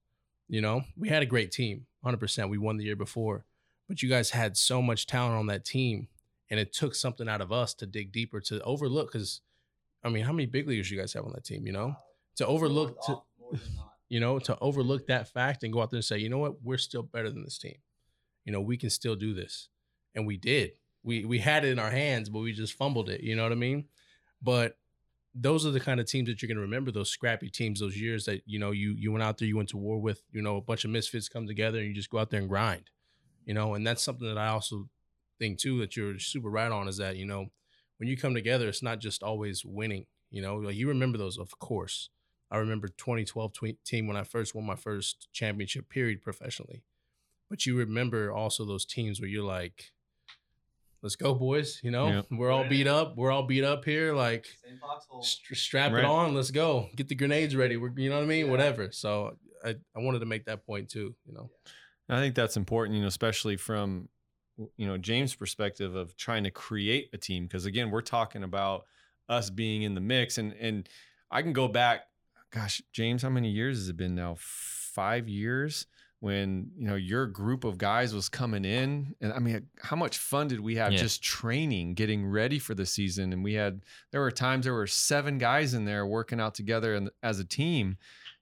[0.48, 2.50] You know, we had a great team, hundred percent.
[2.50, 3.44] We won the year before,
[3.88, 6.08] but you guys had so much talent on that team,
[6.50, 9.12] and it took something out of us to dig deeper to overlook.
[9.12, 9.40] Because,
[10.02, 11.66] I mean, how many big leaguers you guys have on that team?
[11.66, 11.96] You know,
[12.36, 13.18] to overlook to
[14.08, 16.62] you know to overlook that fact and go out there and say, you know what,
[16.62, 17.76] we're still better than this team.
[18.44, 19.68] You know, we can still do this,
[20.14, 20.72] and we did.
[21.02, 23.20] We we had it in our hands, but we just fumbled it.
[23.20, 23.86] You know what I mean?
[24.42, 24.78] But
[25.38, 28.00] those are the kind of teams that you're going to remember those scrappy teams those
[28.00, 30.40] years that you know you you went out there you went to war with you
[30.40, 32.90] know a bunch of misfits come together and you just go out there and grind
[33.44, 34.88] you know and that's something that i also
[35.38, 37.46] think too that you're super right on is that you know
[37.98, 41.38] when you come together it's not just always winning you know like you remember those
[41.38, 42.10] of course.
[42.48, 46.84] I remember 2012 tw- team when i first won my first championship period professionally.
[47.50, 49.90] But you remember also those teams where you're like
[51.06, 52.26] let's go boys you know Yep.
[52.32, 54.44] we're all beat up we're all beat up here like
[55.22, 56.00] Stra- strap Right.
[56.00, 56.34] it on.
[56.34, 56.88] Let's go.
[56.96, 57.76] Get the grenades ready.
[57.76, 58.50] We're, you know what I mean?
[58.50, 58.90] Whatever.
[58.92, 61.14] So I, I wanted to make that point too.
[61.26, 61.50] You know.
[62.08, 64.08] I think that's important, you know, especially from
[64.76, 67.44] you know James' perspective of trying to create a team.
[67.44, 68.84] Because again, we're talking about
[69.28, 70.88] us being in the mix, and and
[71.30, 72.02] I can go back.
[72.52, 74.36] Gosh, James, how many years has it been now?
[74.38, 75.86] Five years
[76.20, 80.18] when you know your group of guys was coming in, and I mean, how much
[80.18, 80.98] fun did we have Yeah.
[80.98, 83.32] just training, getting ready for the season?
[83.32, 86.94] And we had there were times there were seven guys in there working out together
[86.94, 87.98] and as a team,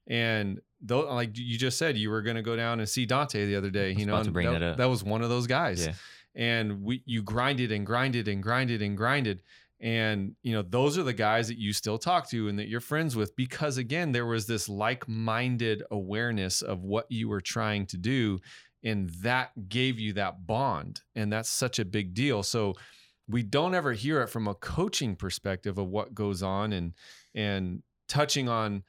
[0.07, 3.45] and though like you just said you were going to go down and see Dante
[3.45, 4.77] the other day, you know, about to and bring that up.
[4.77, 5.85] that was one of those guys.
[5.85, 5.93] Yeah.
[6.37, 9.41] And we you grinded and grinded and grinded and grinded.
[9.85, 12.81] And you know, those are the guys that you still talk to and that you're
[12.81, 17.97] friends with because again, there was this like-minded awareness of what you were trying to
[17.97, 18.39] do.
[18.83, 21.01] And that gave you that bond.
[21.15, 22.41] And that's such a big deal.
[22.41, 22.73] So
[23.27, 26.93] we don't ever hear it from a coaching perspective of what goes on and
[27.35, 28.83] and touching on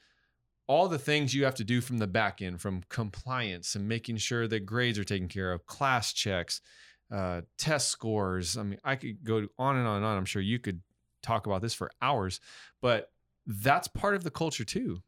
[0.66, 4.16] all the things you have to do from the back end, from compliance and making
[4.16, 6.62] sure that grades are taken care of, class checks,
[7.11, 8.57] uh, test scores.
[8.57, 10.16] I mean, I could go on and on and on.
[10.16, 10.80] I'm sure you could
[11.26, 12.40] talk about this for hours,
[12.80, 13.10] but
[13.46, 15.02] that's part of the culture too.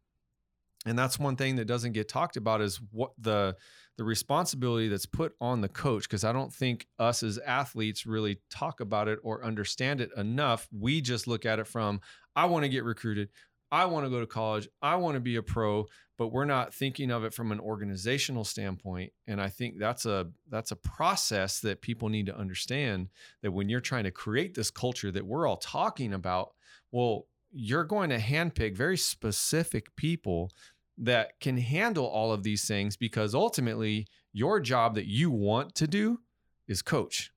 [0.87, 3.57] And that's one thing that doesn't get talked about is what the
[3.97, 8.39] the responsibility that's put on the coach because I don't think us as athletes really
[8.49, 10.69] talk about it or understand it enough.
[10.71, 12.01] We just look at it from
[12.37, 13.29] I want to get recruited.
[13.73, 14.69] I want to go to college.
[14.81, 15.87] I want to be a pro,
[16.19, 19.13] but we're not thinking of it from an organizational standpoint.
[19.29, 23.09] And I think that's a that's a process that people need to understand
[23.43, 26.55] that when you're trying to create this culture that we're all talking about,
[26.91, 30.51] well, you're going to handpick very specific people
[30.99, 35.87] that can handle all of these things because ultimately your job that you want to
[35.87, 36.21] do
[36.67, 37.33] is coach.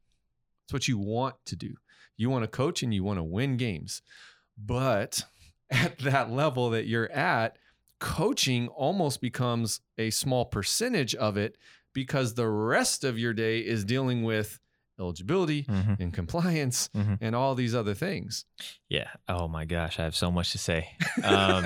[0.65, 1.75] It's what you want to do.
[2.17, 4.01] You want to coach and you want to win games.
[4.57, 5.23] But
[5.69, 7.57] at that level that you're at,
[8.01, 11.55] coaching almost becomes a small percentage of it
[11.93, 14.59] because the rest of your day is dealing with
[14.99, 15.99] eligibility Mhm.
[15.99, 17.17] and compliance Mhm.
[17.21, 18.45] and all these other things.
[18.89, 19.07] Yeah.
[19.27, 20.89] Oh my gosh, I have so much to say.
[21.23, 21.63] Um,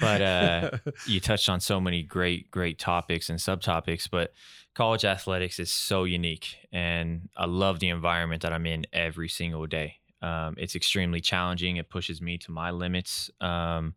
[0.00, 0.70] but, uh,
[1.06, 4.32] you touched on so many great, great topics and subtopics, but
[4.74, 6.56] college athletics is so unique.
[6.72, 9.96] And I love the environment that I'm in every single day.
[10.22, 11.76] Um, it's extremely challenging.
[11.76, 13.30] It pushes me to my limits.
[13.40, 13.94] Um,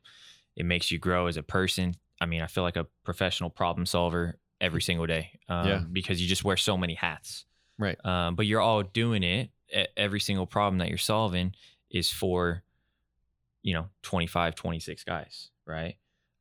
[0.60, 1.95] it makes you grow as a person.
[2.22, 5.78] I mean, I feel like a professional problem solver every single day um, Yeah.
[5.91, 7.45] because you just wear so many hats.
[7.80, 7.97] Right.
[8.05, 9.49] Um, but you're all doing it.
[9.97, 11.53] Every single problem that you're solving
[11.89, 12.62] is for,
[13.64, 15.95] you know, 25, 26 guys, right?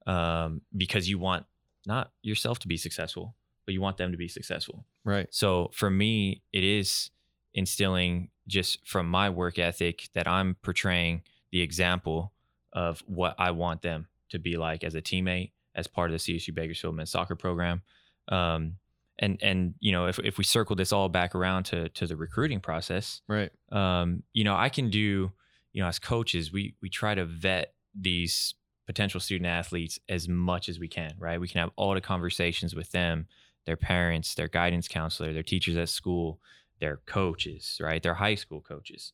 [0.07, 1.47] Um, because you want
[1.87, 4.85] not yourself to be successful, but you want them to be successful.
[5.05, 5.29] right.
[5.31, 7.11] So for me, it is
[7.55, 12.33] instilling just from my work ethic that I'm portraying the example
[12.73, 16.19] of what I want them to be like as a teammate, as part of the
[16.37, 17.83] CSU Bakersfield men's soccer program.
[18.29, 18.75] Um,
[19.19, 22.17] and and you know, if if we circle this all back around to to the
[22.17, 23.51] recruiting process, Right.
[23.73, 25.33] um, you know, I can do,
[25.73, 28.55] you know, as coaches, we we try to vet these
[28.87, 31.41] potential student athletes as much as we can, right?
[31.41, 33.27] We can have all the conversations with them
[33.67, 36.41] their parents, their guidance counselor, their teachers at school,
[36.81, 38.03] their coaches, right?
[38.03, 39.13] Their high school coaches.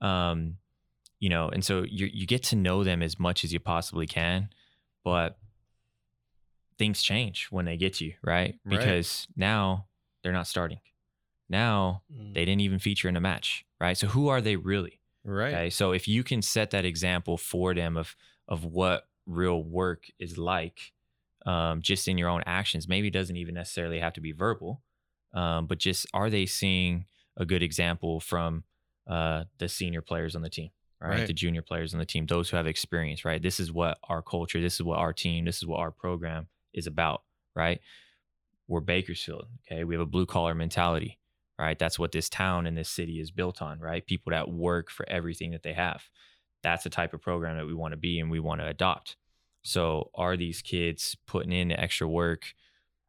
[0.00, 0.58] Um,
[1.20, 4.06] you know, and so you you get to know them as much as you possibly
[4.06, 4.50] can,
[5.04, 5.38] but
[6.78, 8.58] things change when they get to you, right?
[8.64, 8.78] Right.
[8.78, 9.86] Because now
[10.22, 10.80] they're not starting.
[11.48, 12.34] Now Mm.
[12.34, 13.96] they didn't even feature in a match, right?
[13.96, 15.00] So who are they really?
[15.24, 15.54] Right.
[15.54, 15.70] Okay.
[15.70, 18.16] So if you can set that example for them of
[18.48, 20.92] of what real work is like,
[21.46, 24.82] um, just in your own actions, maybe it doesn't even necessarily have to be verbal,
[25.32, 27.06] um, but just are they seeing
[27.36, 28.64] a good example from
[29.08, 30.70] uh, the senior players on the team,
[31.06, 31.18] right?
[31.18, 31.26] Right.
[31.26, 33.42] The junior players on the team, those who have experience, right?
[33.42, 36.48] This is what our culture, this is what our team, this is what our program
[36.74, 37.22] is about,
[37.54, 37.80] right?
[38.68, 39.84] We're Bakersfield, okay?
[39.84, 41.18] We have a blue collar mentality
[41.58, 41.78] right?
[41.78, 44.06] That's what this town and this city is built on, right?
[44.06, 46.02] People that work for everything that they have.
[46.62, 49.16] That's the type of program that we want to be and we want to adopt.
[49.62, 52.54] So are these kids putting in the extra work,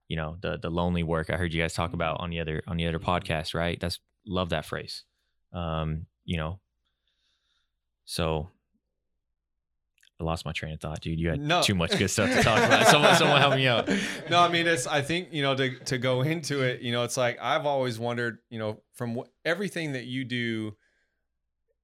[0.08, 2.64] you know, the the lonely work I heard you guys talk about on the other
[2.68, 3.80] on the other podcast, right?
[3.80, 5.04] That's love that phrase.
[5.54, 6.60] Um, you know.
[8.10, 8.50] So
[10.20, 11.20] I lost my train of thought, dude.
[11.20, 11.62] You had No.
[11.62, 12.88] too much good stuff to talk about.
[12.92, 13.88] Someone someone help me out.
[14.32, 14.88] no, I mean it's.
[14.88, 16.82] I think you know to to go into it.
[16.82, 18.40] You know, it's like I've always wondered.
[18.50, 20.76] You know, from wh- everything that you do,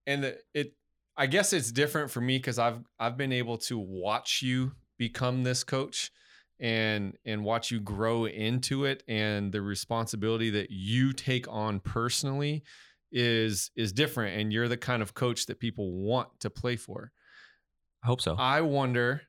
[0.07, 0.73] and the, it.
[1.15, 5.43] I guess it's different for me because I've I've been able to watch you become
[5.43, 6.09] this coach,
[6.59, 12.63] and and watch you grow into it, and the responsibility that you take on personally
[13.13, 17.11] is is different, and you're the kind of coach that people want to play for.
[18.03, 18.35] I hope so.
[18.37, 19.21] I wonder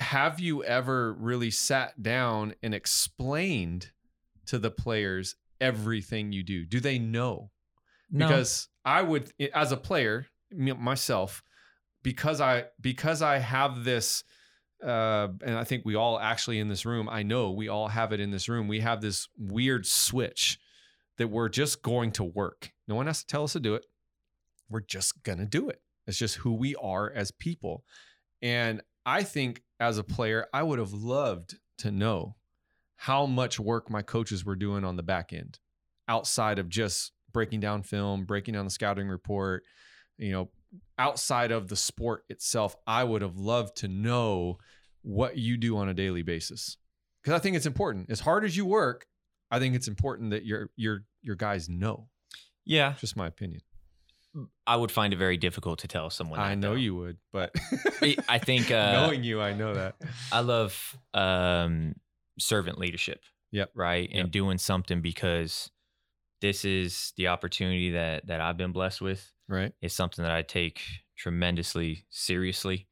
[0.00, 3.90] have you ever really sat down and explained
[4.46, 6.64] to the players everything you do?
[6.64, 7.50] Do they know?
[8.10, 8.26] No.
[8.26, 11.42] Because I would as a player, myself,
[12.02, 14.24] because I because I have this
[14.82, 18.12] uh, and I think we all actually in this room, I know we all have
[18.12, 18.66] it in this room.
[18.66, 20.58] We have this weird switch
[21.20, 22.72] that we're just going to work.
[22.88, 23.84] No one has to tell us to do it.
[24.70, 25.82] We're just going to do it.
[26.06, 27.84] It's just who we are as people.
[28.40, 32.36] And I think as a player, I would have loved to know
[32.96, 35.58] how much work my coaches were doing on the back end
[36.08, 39.62] outside of just breaking down film, breaking down the scouting report,
[40.16, 40.48] you know,
[40.98, 42.76] outside of the sport itself.
[42.86, 44.56] I would have loved to know
[45.02, 46.78] what you do on a daily basis.
[47.24, 48.08] Cuz I think it's important.
[48.08, 49.06] As hard as you work,
[49.50, 52.08] I think it's important that your your your guys know.
[52.64, 53.62] yeah, Just my opinion.
[54.66, 56.38] I would find it very difficult to tell someone.
[56.38, 56.76] I know though.
[56.76, 57.50] you would, but
[58.00, 59.96] I- I think, uh, knowing you, I know that.
[60.30, 61.96] I love um,
[62.38, 63.22] servant leadership.
[63.50, 63.70] Yep.
[63.74, 64.08] Right.
[64.14, 65.68] And doing something because
[66.40, 69.28] this is the opportunity that that I've been blessed with.
[69.48, 69.72] Right?
[69.82, 70.80] It's something that I take
[71.18, 72.86] tremendously seriously.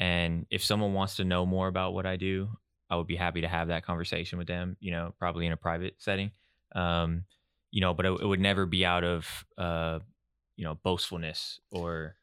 [0.00, 2.48] And if someone wants to know more about what I do,
[2.88, 4.78] I would be happy to have that conversation with them.
[4.80, 6.30] You know, probably in a private setting.
[6.74, 7.24] Um,
[7.70, 10.00] you know, but it, it would never be out of uh,
[10.56, 12.16] you know, boastfulness or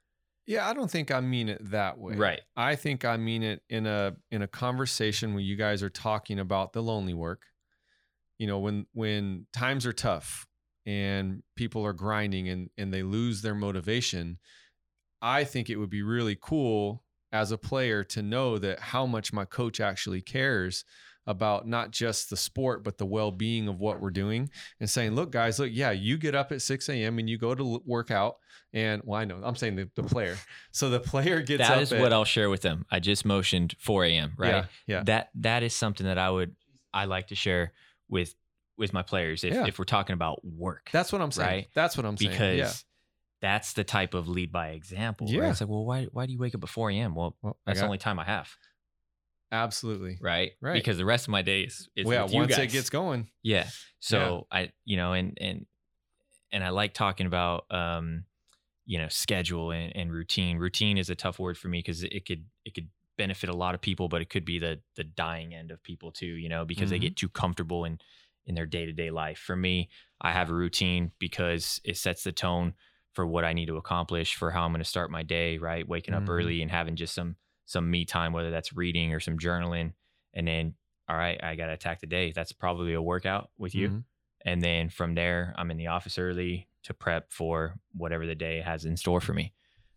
[0.45, 2.15] Yeah, I don't think I mean it that way.
[2.17, 2.41] right.
[2.55, 6.39] I think I mean it in a in a conversation where you guys are talking
[6.39, 7.43] about the lonely work.
[8.37, 10.45] You know, when when times are tough
[10.85, 14.39] and people are grinding and and they lose their motivation,
[15.21, 19.33] I think it would be really cool as a player to know that how much
[19.33, 20.85] my coach actually cares
[21.27, 24.49] about not just the sport but the well-being of what we're doing
[24.79, 27.55] and saying look guys look yeah you get up at 6 a.m and you go
[27.55, 28.35] to work out
[28.73, 30.37] and well i know i'm saying the, the player
[30.71, 32.85] so the player gets That is at, what I'll share with them.
[32.91, 34.33] I just motioned 4 a.m.
[34.37, 34.49] Right.
[34.49, 36.55] yeah yeah That that is something that I would
[36.93, 37.73] I like to share
[38.09, 38.35] with
[38.77, 39.65] with my players if, Yeah.
[39.65, 40.89] if we're talking about work.
[40.91, 41.67] that's what i'm saying Right.
[41.73, 42.71] that's what i'm saying because yeah
[43.41, 45.27] that's the type of lead by example.
[45.29, 45.41] Yeah.
[45.41, 45.49] Right?
[45.51, 47.13] It's like, well, why why do you wake up at 4 a.m.?
[47.13, 48.49] Well, well, that's the only time I have.
[49.63, 50.53] Absolutely Right.
[50.61, 50.73] Right.
[50.73, 53.67] Because the rest of my days is well, yeah once it gets going Yeah.
[53.99, 55.65] So I, you know, and and
[56.51, 58.25] and I like talking about um,
[58.85, 60.57] you know, schedule and, and routine.
[60.57, 63.75] Routine is a tough word for me because it could it could benefit a lot
[63.75, 66.65] of people, but it could be the the dying end of people too, you know,
[66.65, 67.01] because they Mhm.
[67.01, 67.99] get too comfortable in
[68.45, 69.39] in their day-to-day life.
[69.39, 69.89] For me,
[70.21, 72.75] I have a routine because it sets the tone
[73.13, 75.87] for what I need to accomplish, for how I'm going to start my day, right?
[75.87, 76.29] Waking up Mhm.
[76.29, 79.93] early and having just some some me time, whether that's reading or some journaling,
[80.33, 80.75] and then
[81.07, 82.31] all right, I got to attack the day.
[82.31, 83.89] That's probably a workout with you.
[83.89, 84.03] Mhm.
[84.43, 88.61] And then from there, I'm in the office early to prep for whatever the day
[88.61, 89.53] has in store for me.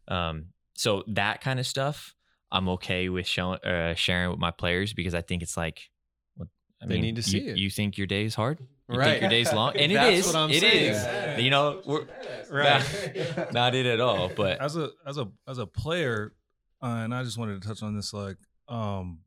[0.08, 2.14] Um, so that kind of stuff,
[2.52, 5.90] I'm okay with showing, uh, sharing with my players because I think it's like,
[6.36, 6.48] well,
[6.82, 7.56] I They mean, need to see you, it.
[7.58, 8.58] You think your day is hard?
[8.90, 9.04] You Right.
[9.12, 9.72] think your day's long?
[9.76, 10.92] And it That's what I'm It saying.
[10.94, 11.42] is.
[11.42, 12.06] You know, we're
[12.50, 13.52] Right.
[13.52, 14.28] not it at all.
[14.28, 16.34] But as a as a as a player,
[16.82, 18.12] uh, and I just wanted to touch on this.
[18.12, 18.36] Like,
[18.68, 19.20] um,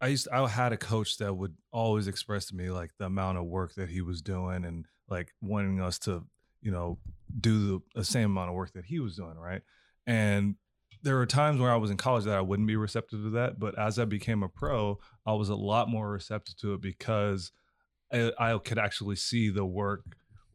[0.00, 3.38] I used I had a coach that would always express to me like the amount
[3.38, 6.24] of work that he was doing and like wanting us to,
[6.60, 6.98] you know,
[7.40, 9.62] do the, the same amount of work that he was doing, right?
[10.06, 10.56] And
[11.02, 13.58] there were times where I was in college that I wouldn't be receptive to that,
[13.58, 17.52] but as I became a pro, I was a lot more receptive to it because
[18.12, 20.04] I, I could actually see the work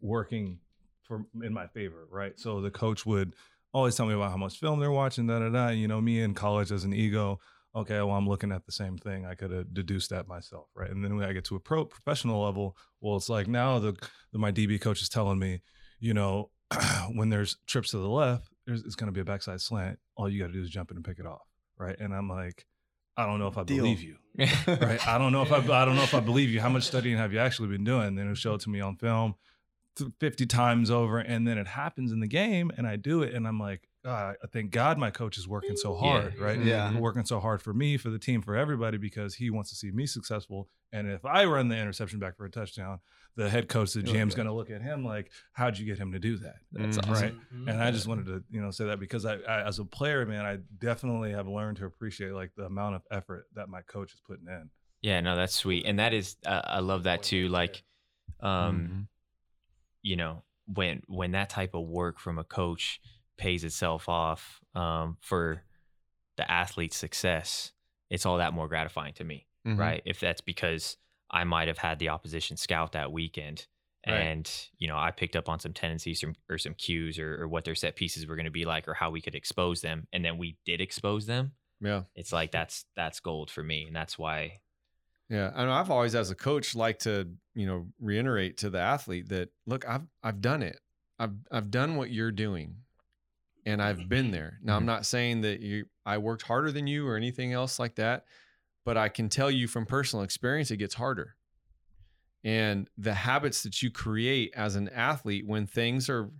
[0.01, 0.59] working
[1.03, 2.39] for in my favor, right?
[2.39, 3.35] So the coach would
[3.74, 5.69] always tell me about how much film they're watching, da da da.
[5.69, 7.39] You know, me in college as an ego,
[7.76, 9.26] okay, well, I'm looking at the same thing.
[9.26, 10.89] I could have deduced that myself, right?
[10.89, 13.93] And then when I get to a pro professional level, well, it's like now the,
[14.32, 15.61] the my DB coach is telling me,
[15.99, 16.49] you know,
[17.13, 19.99] when there's trips to the left, there's it's going to be a backside slant.
[20.15, 21.47] All you got to do is jump in and pick it off,
[21.78, 21.97] right?
[21.99, 22.65] And I'm like,
[23.17, 23.78] I don't know if I Deal.
[23.78, 24.17] believe you,
[24.67, 25.05] right?
[25.07, 26.61] I don't know if I I don't know if I believe you.
[26.61, 28.15] How much studying have you actually been doing?
[28.15, 29.36] Then show it to me on film,
[29.97, 33.33] th- fifty times over, and then it happens in the game, and I do it,
[33.33, 36.59] and I'm like, God, I thank God my coach is working so hard, right?
[36.59, 36.97] Yeah.
[36.97, 39.91] working so hard for me, for the team, for everybody, because he wants to see
[39.91, 40.67] me successful.
[40.91, 42.99] And if I run the interception back for a touchdown,
[43.35, 46.11] the head coach, the GM's going to look at him like, "How'd you get him
[46.13, 47.09] to do that?" That's Mhm.
[47.11, 47.13] awesome.
[47.13, 47.35] Right.
[47.69, 50.25] And I just wanted to, you know, say that because I, I, as a player,
[50.25, 54.13] man, I definitely have learned to appreciate like the amount of effort that my coach
[54.13, 54.69] is putting in.
[55.01, 57.47] Yeah, no, that's sweet, and that is uh, I love that too.
[57.49, 57.83] Like,
[58.39, 59.07] um, Mhm.
[60.02, 62.99] You know, when when that type of work from a coach
[63.38, 65.64] pays itself off um, for
[66.38, 67.72] the athlete's success,
[68.10, 69.78] it's all that more gratifying to me, Mhm.
[69.78, 70.02] right?
[70.06, 70.97] If that's because
[71.30, 73.68] I might have had the opposition scout that weekend.
[74.08, 74.16] Right.
[74.16, 77.47] And you know, I picked up on some tendencies or, or some cues or, or
[77.47, 80.08] what their set pieces were going to be like, or how we could expose them,
[80.12, 81.52] and then we did expose them.
[81.80, 82.04] Yeah.
[82.16, 84.62] It's like that's that's gold for me, and that's why
[85.32, 85.71] Yeah, I know.
[85.71, 89.88] I've always, as a coach, like to you know reiterate to the athlete that look,
[89.88, 90.77] I've I've done it.
[91.17, 92.75] I've I've done what you're doing,
[93.65, 94.34] and I've been mm-hmm.
[94.34, 94.59] there.
[94.61, 94.88] Now, I'm mm-hmm.
[94.88, 98.25] not saying that you I worked harder than you or anything else like that,
[98.84, 101.36] but I can tell you from personal experience, it gets harder.
[102.43, 106.32] And the habits that you create as an athlete when things are,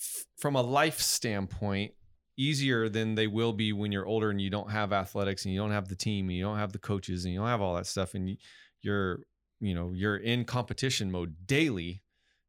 [0.00, 1.92] f- from a life standpoint,
[2.36, 5.60] easier than they will be when you're older and you don't have athletics and you
[5.60, 7.74] don't have the team and you don't have the coaches and you don't have all
[7.74, 8.36] that stuff and you,
[8.80, 9.20] you're
[9.60, 12.02] you know you're in competition mode daily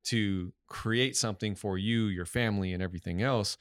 [0.06, 3.58] to create something for you your family and everything else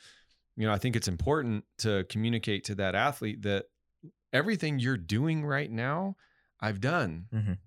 [0.57, 3.67] you know i think it's important to communicate to that athlete that
[4.33, 6.17] everything you're doing right now
[6.61, 7.59] i've done Mhm.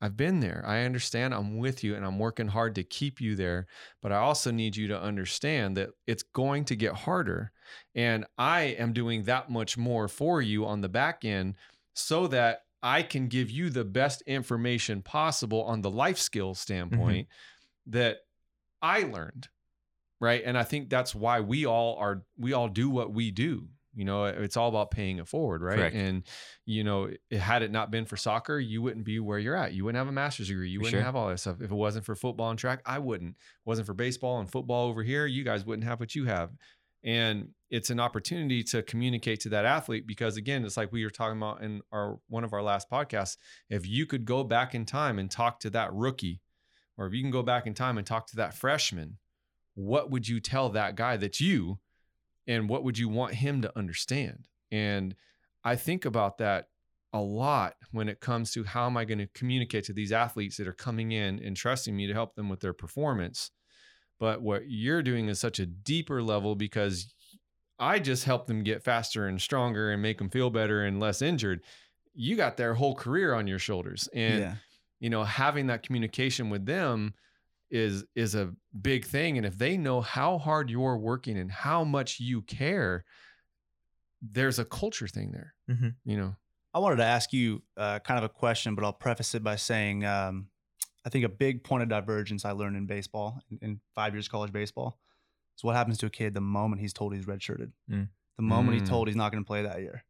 [0.00, 0.64] I've been there.
[0.66, 1.34] I understand.
[1.34, 3.66] I'm with you and I'm working hard to keep you there.
[4.00, 7.52] But I also need you to understand that it's going to get harder.
[7.94, 11.56] And I am doing that much more for you on the back end
[11.94, 16.56] so that I can give you the best information possible on the life skill mm-hmm.
[16.56, 17.28] standpoint
[17.86, 18.18] that
[18.80, 19.48] I learned.
[20.18, 20.42] Right.
[20.44, 23.68] And I think that's why we all are, we all do what we do.
[23.94, 25.62] You know, it's all about paying it forward.
[25.62, 25.76] Right.
[25.76, 25.96] Correct.
[25.96, 26.22] And,
[26.64, 29.72] you know, it, had it not been for soccer, you wouldn't be where you're at.
[29.72, 30.70] You wouldn't have a master's degree.
[30.70, 31.02] You For wouldn't sure.
[31.02, 31.60] have all that stuff.
[31.60, 33.36] If it wasn't for football and track, I wouldn't.
[33.36, 36.26] If it wasn't for baseball and football over here, you guys wouldn't have what you
[36.26, 36.50] have.
[37.02, 41.10] And it's an opportunity to communicate to that athlete because again, it's like we were
[41.10, 43.38] talking about in our one of our last podcasts.
[43.68, 46.42] If you could go back in time and talk to that rookie,
[46.98, 49.16] or if you can go back in time and talk to that freshman,
[49.74, 51.78] what would you tell that guy that's you
[52.46, 54.48] and what would you want him to understand?
[54.70, 55.14] And
[55.64, 56.66] I think about that
[57.12, 60.56] a lot when it comes to how am I going to communicate to these athletes
[60.56, 63.50] that are coming in and trusting me to help them with their performance.
[64.18, 67.12] But what you're doing is such a deeper level because
[67.78, 71.22] I just help them get faster and stronger and make them feel better and less
[71.22, 71.62] injured.
[72.14, 74.08] You got their whole career on your shoulders.
[74.12, 74.54] And yeah.
[75.00, 77.14] you know having that communication with them
[77.70, 81.84] is is a big thing and if they know how hard you're working and how
[81.84, 83.04] much you care
[84.22, 85.94] there's a culture thing there Mhm.
[86.04, 86.36] you know
[86.72, 89.56] I wanted to ask you uh, kind of a question, but I'll preface it by
[89.56, 90.46] saying um,
[91.04, 94.28] I think a big point of divergence I learned in baseball, in, in five years
[94.28, 94.96] college baseball,
[95.58, 97.72] is what happens to a kid the moment he's told he's redshirted.
[97.90, 98.08] Mm.
[98.36, 98.80] The moment Mm.
[98.82, 100.04] he's told he's not going to play that year.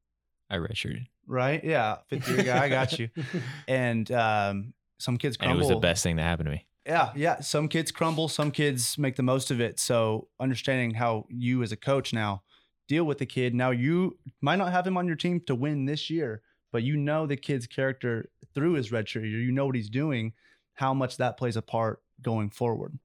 [0.51, 1.65] I redshirted, Right?
[1.65, 1.97] Yeah.
[2.09, 3.09] Fifth year guy, I got you.
[3.67, 6.67] And um, some kids and it was the best thing that happened to me.
[6.87, 7.41] Yeah, yeah.
[7.41, 9.79] Some kids crumble, some kids make the most of it.
[9.79, 12.43] So understanding how you as a coach now
[12.89, 13.55] deal with the kid.
[13.55, 16.97] Now you might not have him on your team to win this year, but you
[16.97, 19.41] know the kid's character through his redshirt year.
[19.41, 20.33] You know what he's doing,
[20.75, 22.99] how much that plays a part going forward.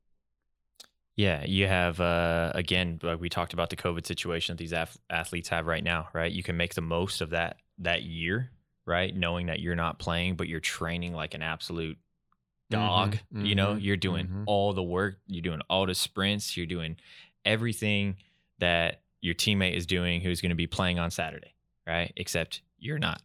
[1.16, 4.98] Yeah, you have uh, again, like we talked about the COVID situation that these ath-
[5.10, 6.32] athletes have right now, right?
[6.32, 8.52] You can make the most of that that year,
[8.86, 9.16] right?
[9.16, 11.98] Knowing that you're not playing, but you're training like an absolute
[12.70, 13.18] dog.
[13.34, 14.44] Mhm, You know, mhm, you're doing mhm.
[14.48, 16.98] all the work, you're doing all the sprints, you're doing
[17.46, 18.18] everything
[18.60, 21.54] that your teammate is doing who's going to be playing on Saturday,
[21.88, 22.12] right?
[22.16, 23.22] Except you're not.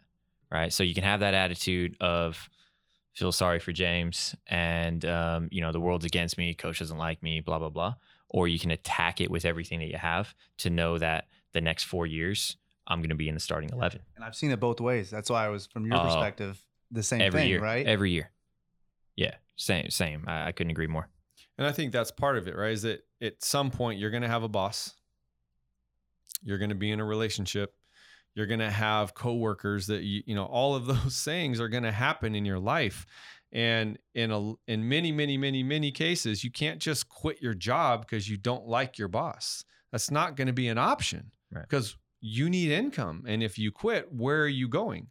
[0.53, 0.73] right?
[0.73, 2.49] So you can have that attitude of
[3.15, 7.23] feel sorry for James and um, you know the world's against me, coach doesn't like
[7.23, 7.95] me, blah blah blah,
[8.29, 11.85] or you can attack it with everything that you have to know that the next
[11.85, 12.57] four years
[12.89, 15.09] I'm going to be in the starting eleven And I've seen it both ways.
[15.11, 16.05] That's why I was from your Oh.
[16.05, 16.61] perspective
[16.91, 17.87] the same every thing, year, right?
[17.87, 18.31] Every year,
[19.21, 20.25] yeah, same same.
[20.27, 21.09] I, I couldn't agree more.
[21.59, 22.73] And I think that's part of it, right?
[22.73, 24.95] Is that at some point you're going to have a boss.
[26.43, 27.75] You're going to be in a relationship.
[28.35, 31.83] You're going to have coworkers that you, you know, all of those things are going
[31.83, 33.05] to happen in your life.
[33.53, 38.03] And in a in many many many many cases, you can't just quit your job
[38.03, 39.65] because you don't like your boss.
[39.93, 41.63] That's not going to be an option Right.
[41.69, 43.25] because you need income.
[43.27, 45.09] And if you quit, where are you going?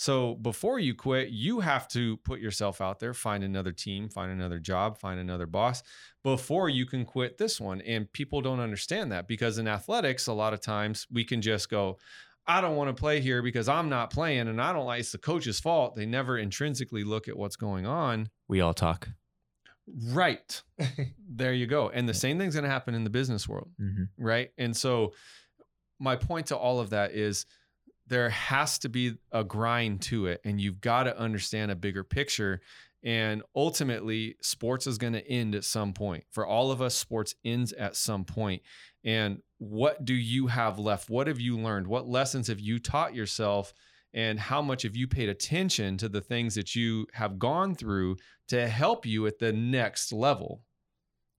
[0.00, 4.30] So before you quit, you have to put yourself out there, find another team, find
[4.30, 5.82] another job, find another boss
[6.22, 7.80] before you can quit this one.
[7.80, 11.68] And people don't understand that because in athletics, a lot of times we can just
[11.68, 11.98] go,
[12.46, 15.10] I don't want to play here because I'm not playing and I don't like it's
[15.10, 15.96] the coach's fault.
[15.96, 18.28] They never intrinsically look at what's going on.
[18.46, 19.08] We all talk.
[20.10, 20.62] Right.
[21.28, 21.88] there you go.
[21.88, 24.04] And the same thing's going to happen in the business world Mm-hmm.
[24.16, 24.50] right?
[24.58, 25.12] And so
[25.98, 27.46] my point to all of that is
[28.08, 32.02] there has to be a grind to it and you've got to understand a bigger
[32.02, 32.60] picture
[33.04, 36.24] and ultimately sports is going to end at some point.
[36.30, 38.62] For all of us sports ends at some point.
[39.04, 41.08] And what do you have left?
[41.08, 41.86] What have you learned?
[41.86, 43.72] What lessons have you taught yourself?
[44.12, 48.16] And how much have you paid attention to the things that you have gone through
[48.48, 50.62] to help you at the next level?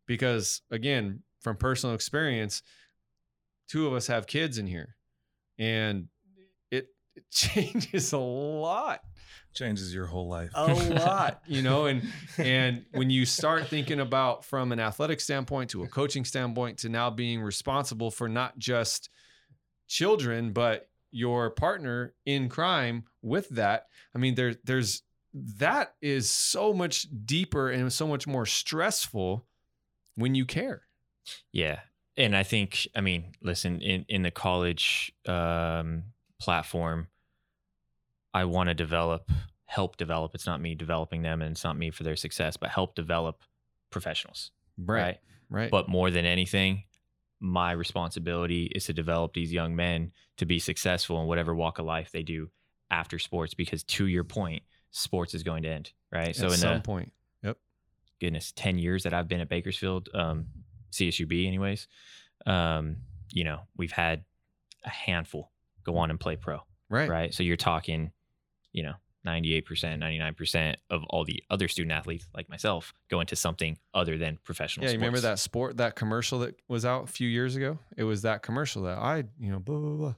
[0.06, 2.62] Because again, from personal experience,
[3.68, 4.96] two of us have kids in here
[5.60, 6.08] and
[7.20, 9.02] it, it changes a lot
[9.54, 10.52] Changes your whole life.
[10.54, 12.04] a lot you know and
[12.38, 16.90] and when you start thinking about from an athletic standpoint to a coaching standpoint to
[16.90, 19.10] now being responsible for not just
[19.88, 25.02] children but your partner in crime with that i mean there there's
[25.34, 29.46] that is so much deeper and so much more stressful
[30.16, 30.84] when you care
[31.52, 31.80] Yeah.
[32.18, 36.04] And I think, I mean, listen, in, in the college um,
[36.40, 37.08] platform,
[38.34, 39.30] I want to develop,
[39.66, 40.34] help develop.
[40.34, 43.44] It's not me developing them and it's not me for their success, but help develop
[43.90, 44.52] professionals.
[44.78, 45.18] Right.
[45.50, 46.84] right But more than anything,
[47.40, 51.86] my responsibility is to develop these young men to be successful in whatever walk of
[51.86, 52.50] life they do
[52.92, 53.54] after sports.
[53.54, 55.92] Because to your point, sports is going to end.
[56.12, 56.36] Right.
[56.36, 57.12] So at in some the point
[57.44, 57.58] Yep.
[58.20, 60.48] goodness, 10 years that I've been at Bakersfield, um,
[60.92, 61.88] CSUB, anyways,
[62.46, 62.98] um,
[63.32, 64.24] you know, we've had
[64.86, 65.52] a handful
[65.84, 66.60] go on and play pro,
[66.90, 67.34] right right?
[67.34, 68.12] So you're talking,
[68.72, 68.94] you know,
[69.26, 74.38] 98%, 99% of all the other student athletes like myself go into something other than
[74.44, 77.80] professional Yeah, you remember that sport, that commercial that was out a few years ago?
[77.98, 80.16] It was that commercial that I, you know, blah, blah, blah.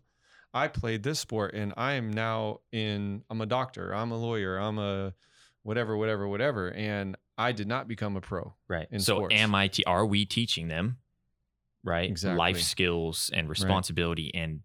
[0.53, 4.57] I played this sport and I am now in, I'm a doctor, I'm a lawyer,
[4.57, 5.13] I'm a
[5.63, 6.71] whatever, whatever, whatever.
[6.71, 8.53] And I did not become a pro.
[8.67, 8.87] Right.
[8.91, 9.35] in so sports.
[9.35, 10.97] am I, te- are we teaching them,
[11.83, 12.09] right?
[12.09, 12.37] Exactly.
[12.37, 14.61] Life skills and responsibility and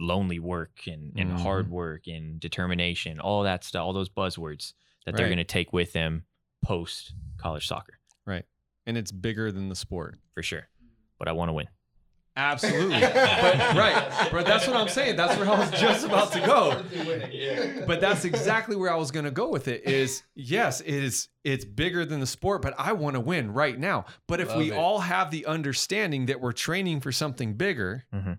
[0.00, 1.40] lonely work and, and Mhm.
[1.40, 4.72] hard work and determination, all that stuff, all those buzzwords
[5.06, 6.24] that they're going to take with them
[6.62, 8.44] post college soccer Right.
[8.86, 10.18] And it's bigger than the sport.
[10.34, 10.68] for sure.
[11.18, 11.68] But I want to win.
[12.36, 13.00] Absolutely.
[13.00, 14.28] but right.
[14.32, 15.16] But that's what I'm saying.
[15.16, 16.82] That's where I was just about to go.
[17.86, 21.28] But that's exactly where I was going to go with it is yes, it is
[21.44, 24.04] it's bigger than the sport, but I want to win right now.
[24.28, 24.76] But if Love we it.
[24.76, 28.38] all have the understanding that we're training for something bigger Mhm.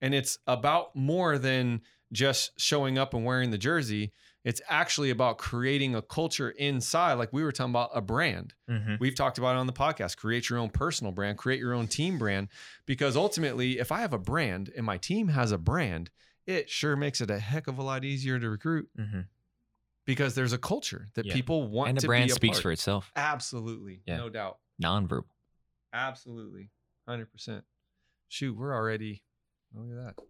[0.00, 1.80] And it's about more than
[2.12, 4.12] just showing up and wearing the jersey,
[4.44, 8.54] it's actually about creating a culture inside like we were talking about a brand.
[8.68, 8.94] Mm-hmm.
[8.98, 10.16] We've talked about it on the podcast.
[10.16, 12.48] Create your own personal brand, create your own team brand.
[12.86, 16.10] Because ultimately, if I have a brand and my team has a brand,
[16.46, 19.20] it sure makes it a heck of a lot easier to recruit Mm-hmm.
[20.06, 21.34] because there's a culture that Yeah.
[21.34, 22.62] people want And the brand a speaks part.
[22.62, 23.12] for itself.
[23.14, 24.02] Absolutely.
[24.06, 24.16] Yeah.
[24.16, 24.58] No doubt.
[24.82, 25.24] Nonverbal.
[25.92, 26.70] Absolutely.
[27.08, 27.62] 100%.
[28.28, 29.22] Shoot, we're already,
[29.74, 30.24] look at that.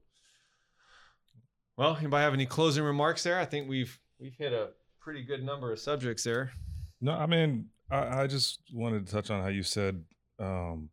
[1.77, 3.39] Well, anybody have any closing remarks there?
[3.39, 4.71] I think we've we've hit a
[5.01, 6.53] pretty good number of subjects there.
[7.01, 10.05] No, I mean, I, I just wanted to touch on how you said,
[10.39, 10.91] um,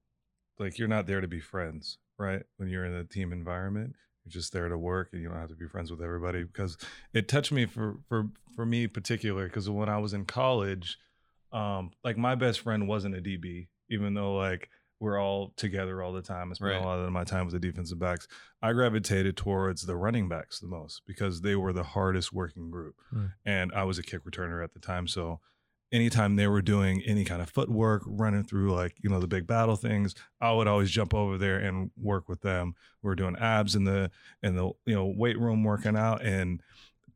[0.58, 2.44] like you're not there to be friends, right?
[2.56, 5.50] When you're in a team environment, you're just there to work, and you don't have
[5.50, 6.44] to be friends with everybody.
[6.44, 6.78] Because
[7.14, 10.98] it touched me for for for me particular, because when I was in college,
[11.52, 14.70] um, like my best friend wasn't a DB, even though like
[15.00, 16.50] we're all together all the time.
[16.52, 16.82] I spent Right.
[16.82, 18.28] a lot of my time with the defensive backs.
[18.62, 22.96] I gravitated towards the running backs the most because they were the hardest working group,
[23.14, 23.34] Mm.
[23.46, 25.40] and I was a kick returner at the time, so
[25.92, 29.48] anytime they were doing any kind of footwork, running through like, you know, the big
[29.48, 32.76] battle things, I would always jump over there and work with them.
[33.02, 34.12] We are doing abs in the
[34.44, 36.62] in the, you know, weight room working out and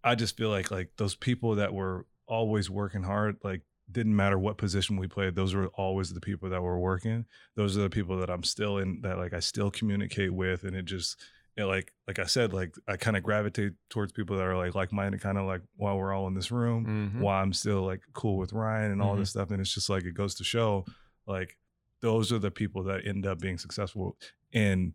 [0.05, 4.37] I just feel like like those people that were always working hard, like didn't matter
[4.39, 7.25] what position we played, those were always the people that were working.
[7.55, 10.75] Those are the people that I'm still in that like I still communicate with, and
[10.75, 11.19] it just
[11.57, 14.73] it like like I said, like I kind of gravitate towards people that are like
[14.75, 17.19] like minded, kind of like while we're all in this room, Mhm.
[17.21, 20.03] why I'm still like cool with Ryan and all this stuff, and it's just like
[20.05, 20.85] it goes to show,
[21.27, 21.57] like
[21.99, 24.17] those are the people that end up being successful
[24.51, 24.93] in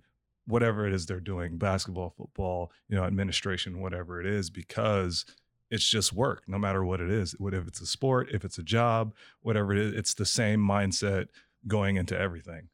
[0.48, 5.24] whatever it is they're doing basketball football you know administration whatever it is because
[5.70, 8.58] it's just work no matter what it is what if it's a sport if it's
[8.58, 11.26] a job whatever it is it's the same mindset
[11.66, 12.68] going into everything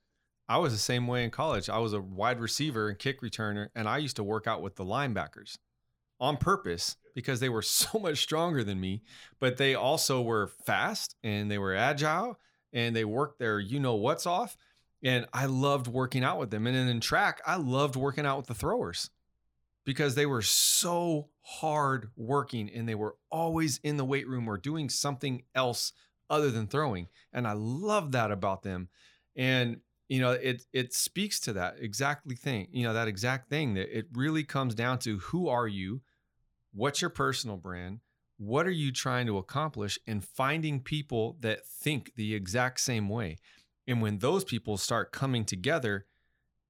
[0.48, 1.70] I was the same way in college.
[1.70, 4.76] I was a wide receiver and kick returner, and I used to work out with
[4.76, 5.56] the linebackers
[6.20, 9.02] on purpose because they were so much stronger than me,
[9.40, 12.38] but they also were fast and they were agile
[12.72, 14.56] and they worked their you know what's off.
[15.02, 16.66] And I loved working out with them.
[16.66, 19.10] And then in track, I loved working out with the throwers
[19.84, 24.56] because they were so hard working and they were always in the weight room or
[24.56, 25.92] doing something else
[26.30, 27.08] other than throwing.
[27.32, 28.88] And I love that about them.
[29.36, 33.74] And you know, it it speaks to that exactly thing, you know, that exact thing
[33.74, 36.02] that it really comes down to who are you?
[36.74, 38.00] What's your personal brand?
[38.36, 39.98] What are you trying to accomplish?
[40.06, 43.38] And finding people that think the exact same way.
[43.86, 46.06] And when those people start coming together,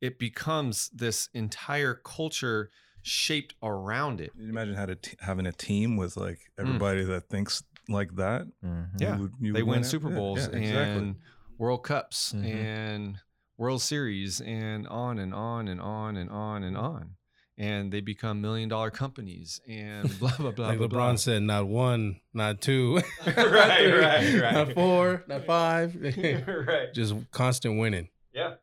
[0.01, 2.71] it becomes this entire culture
[3.03, 4.33] shaped around it.
[4.33, 8.15] Can you imagine had a t- having a team with like everybody that thinks like
[8.17, 8.89] that Mhm.
[9.01, 9.85] Yeah, You would- you they would win.
[9.85, 10.99] Super Yeah, Bowls yeah, exactly.
[11.03, 11.17] and
[11.59, 12.45] World Cups Mhm.
[12.47, 13.19] and
[13.59, 17.17] World Series and on and on and on and on and on.
[17.59, 20.87] And they become million dollar companies and blah blah blah like blah.
[20.87, 21.15] LeBron blah.
[21.17, 22.97] said, not one, not two,
[23.27, 24.53] Right, right, right.
[24.55, 25.95] not four, not five.
[25.97, 26.95] right.
[26.95, 28.09] Just constant winning.
[28.33, 28.55] Yeah.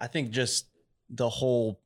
[0.00, 0.68] I think just
[1.10, 1.80] the whole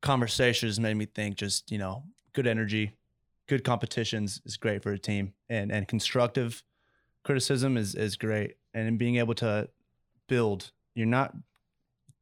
[0.00, 2.96] conversation has made me think just, you know, good energy,
[3.46, 6.62] good competitions is great for a team and and constructive
[7.24, 9.68] criticism is is great and in being able to
[10.28, 10.72] build.
[10.94, 11.34] You're not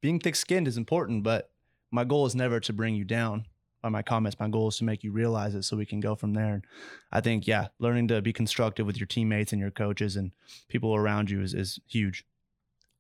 [0.01, 1.51] being thick-skinned is important, but
[1.91, 3.47] my goal is never to bring you down
[3.83, 4.39] by my comments.
[4.39, 6.55] My goal is to make you realize it so we can go from there.
[6.55, 6.65] And
[7.11, 10.33] I think, yeah, learning to be constructive with your teammates and your coaches and
[10.69, 12.25] people around you is, is huge.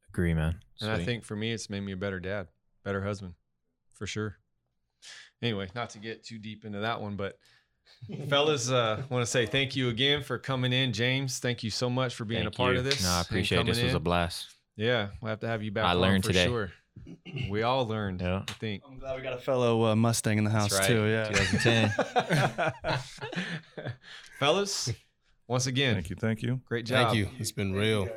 [0.08, 0.60] Agree, man.
[0.80, 2.48] And I think for me, it's made me a better dad,
[2.82, 3.34] better husband,
[3.92, 4.38] for sure.
[5.42, 7.38] Anyway, not to get too deep into that one, but
[8.28, 10.92] fellas, uh, want to say thank you again for coming in.
[10.92, 12.78] James, thank you so much for being Thank a part you.
[12.78, 13.02] of this.
[13.02, 13.66] No, I appreciate it.
[13.66, 14.48] This coming was a blast.
[14.76, 15.84] Yeah, we'll have to have you back.
[15.84, 16.46] I learned for today.
[16.46, 16.70] Sure.
[17.50, 18.20] We all learned.
[18.20, 18.42] Yeah.
[18.48, 18.82] I think.
[18.86, 20.86] I'm glad we got a fellow uh, Mustang in the house right.
[20.86, 21.04] too.
[21.04, 21.28] Yeah.
[21.28, 23.02] 2010.
[24.38, 24.92] Fellas,
[25.46, 27.08] once again, thank you thank you great job.
[27.08, 27.28] Thank you.
[27.38, 28.08] It's been real.